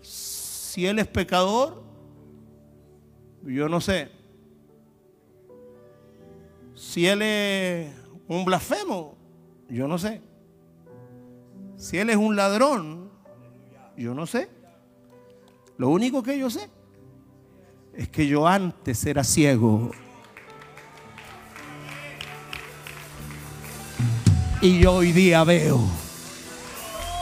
[0.00, 1.82] si él es pecador,
[3.44, 4.10] yo no sé.
[6.74, 9.16] Si él es un blasfemo,
[9.68, 10.22] yo no sé.
[11.76, 13.10] Si él es un ladrón,
[13.96, 14.48] yo no sé.
[15.78, 16.70] Lo único que yo sé
[17.94, 19.90] es que yo antes era ciego.
[24.62, 25.80] Y yo hoy día veo.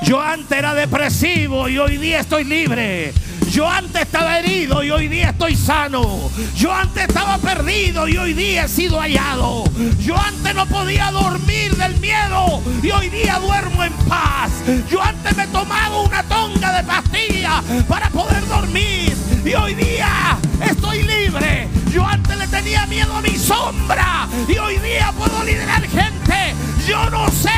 [0.02, 3.12] Yo antes era depresivo y hoy día estoy libre.
[3.55, 6.28] Yo antes estaba herido y hoy día estoy sano.
[6.57, 9.62] Yo antes estaba perdido y hoy día he sido hallado.
[10.00, 14.50] Yo antes no podía dormir del miedo y hoy día duermo en paz.
[14.90, 21.05] Yo antes me tomaba una tonga de pastilla para poder dormir y hoy día estoy
[21.05, 21.68] libre.
[21.92, 26.57] Yo antes le tenía miedo a mi sombra y hoy día puedo liderar gente.
[26.88, 27.50] Yo no sé,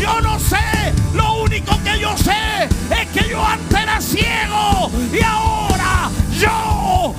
[0.00, 0.56] yo no sé,
[1.14, 7.14] lo único que yo sé es que yo antes era ciego y ahora yo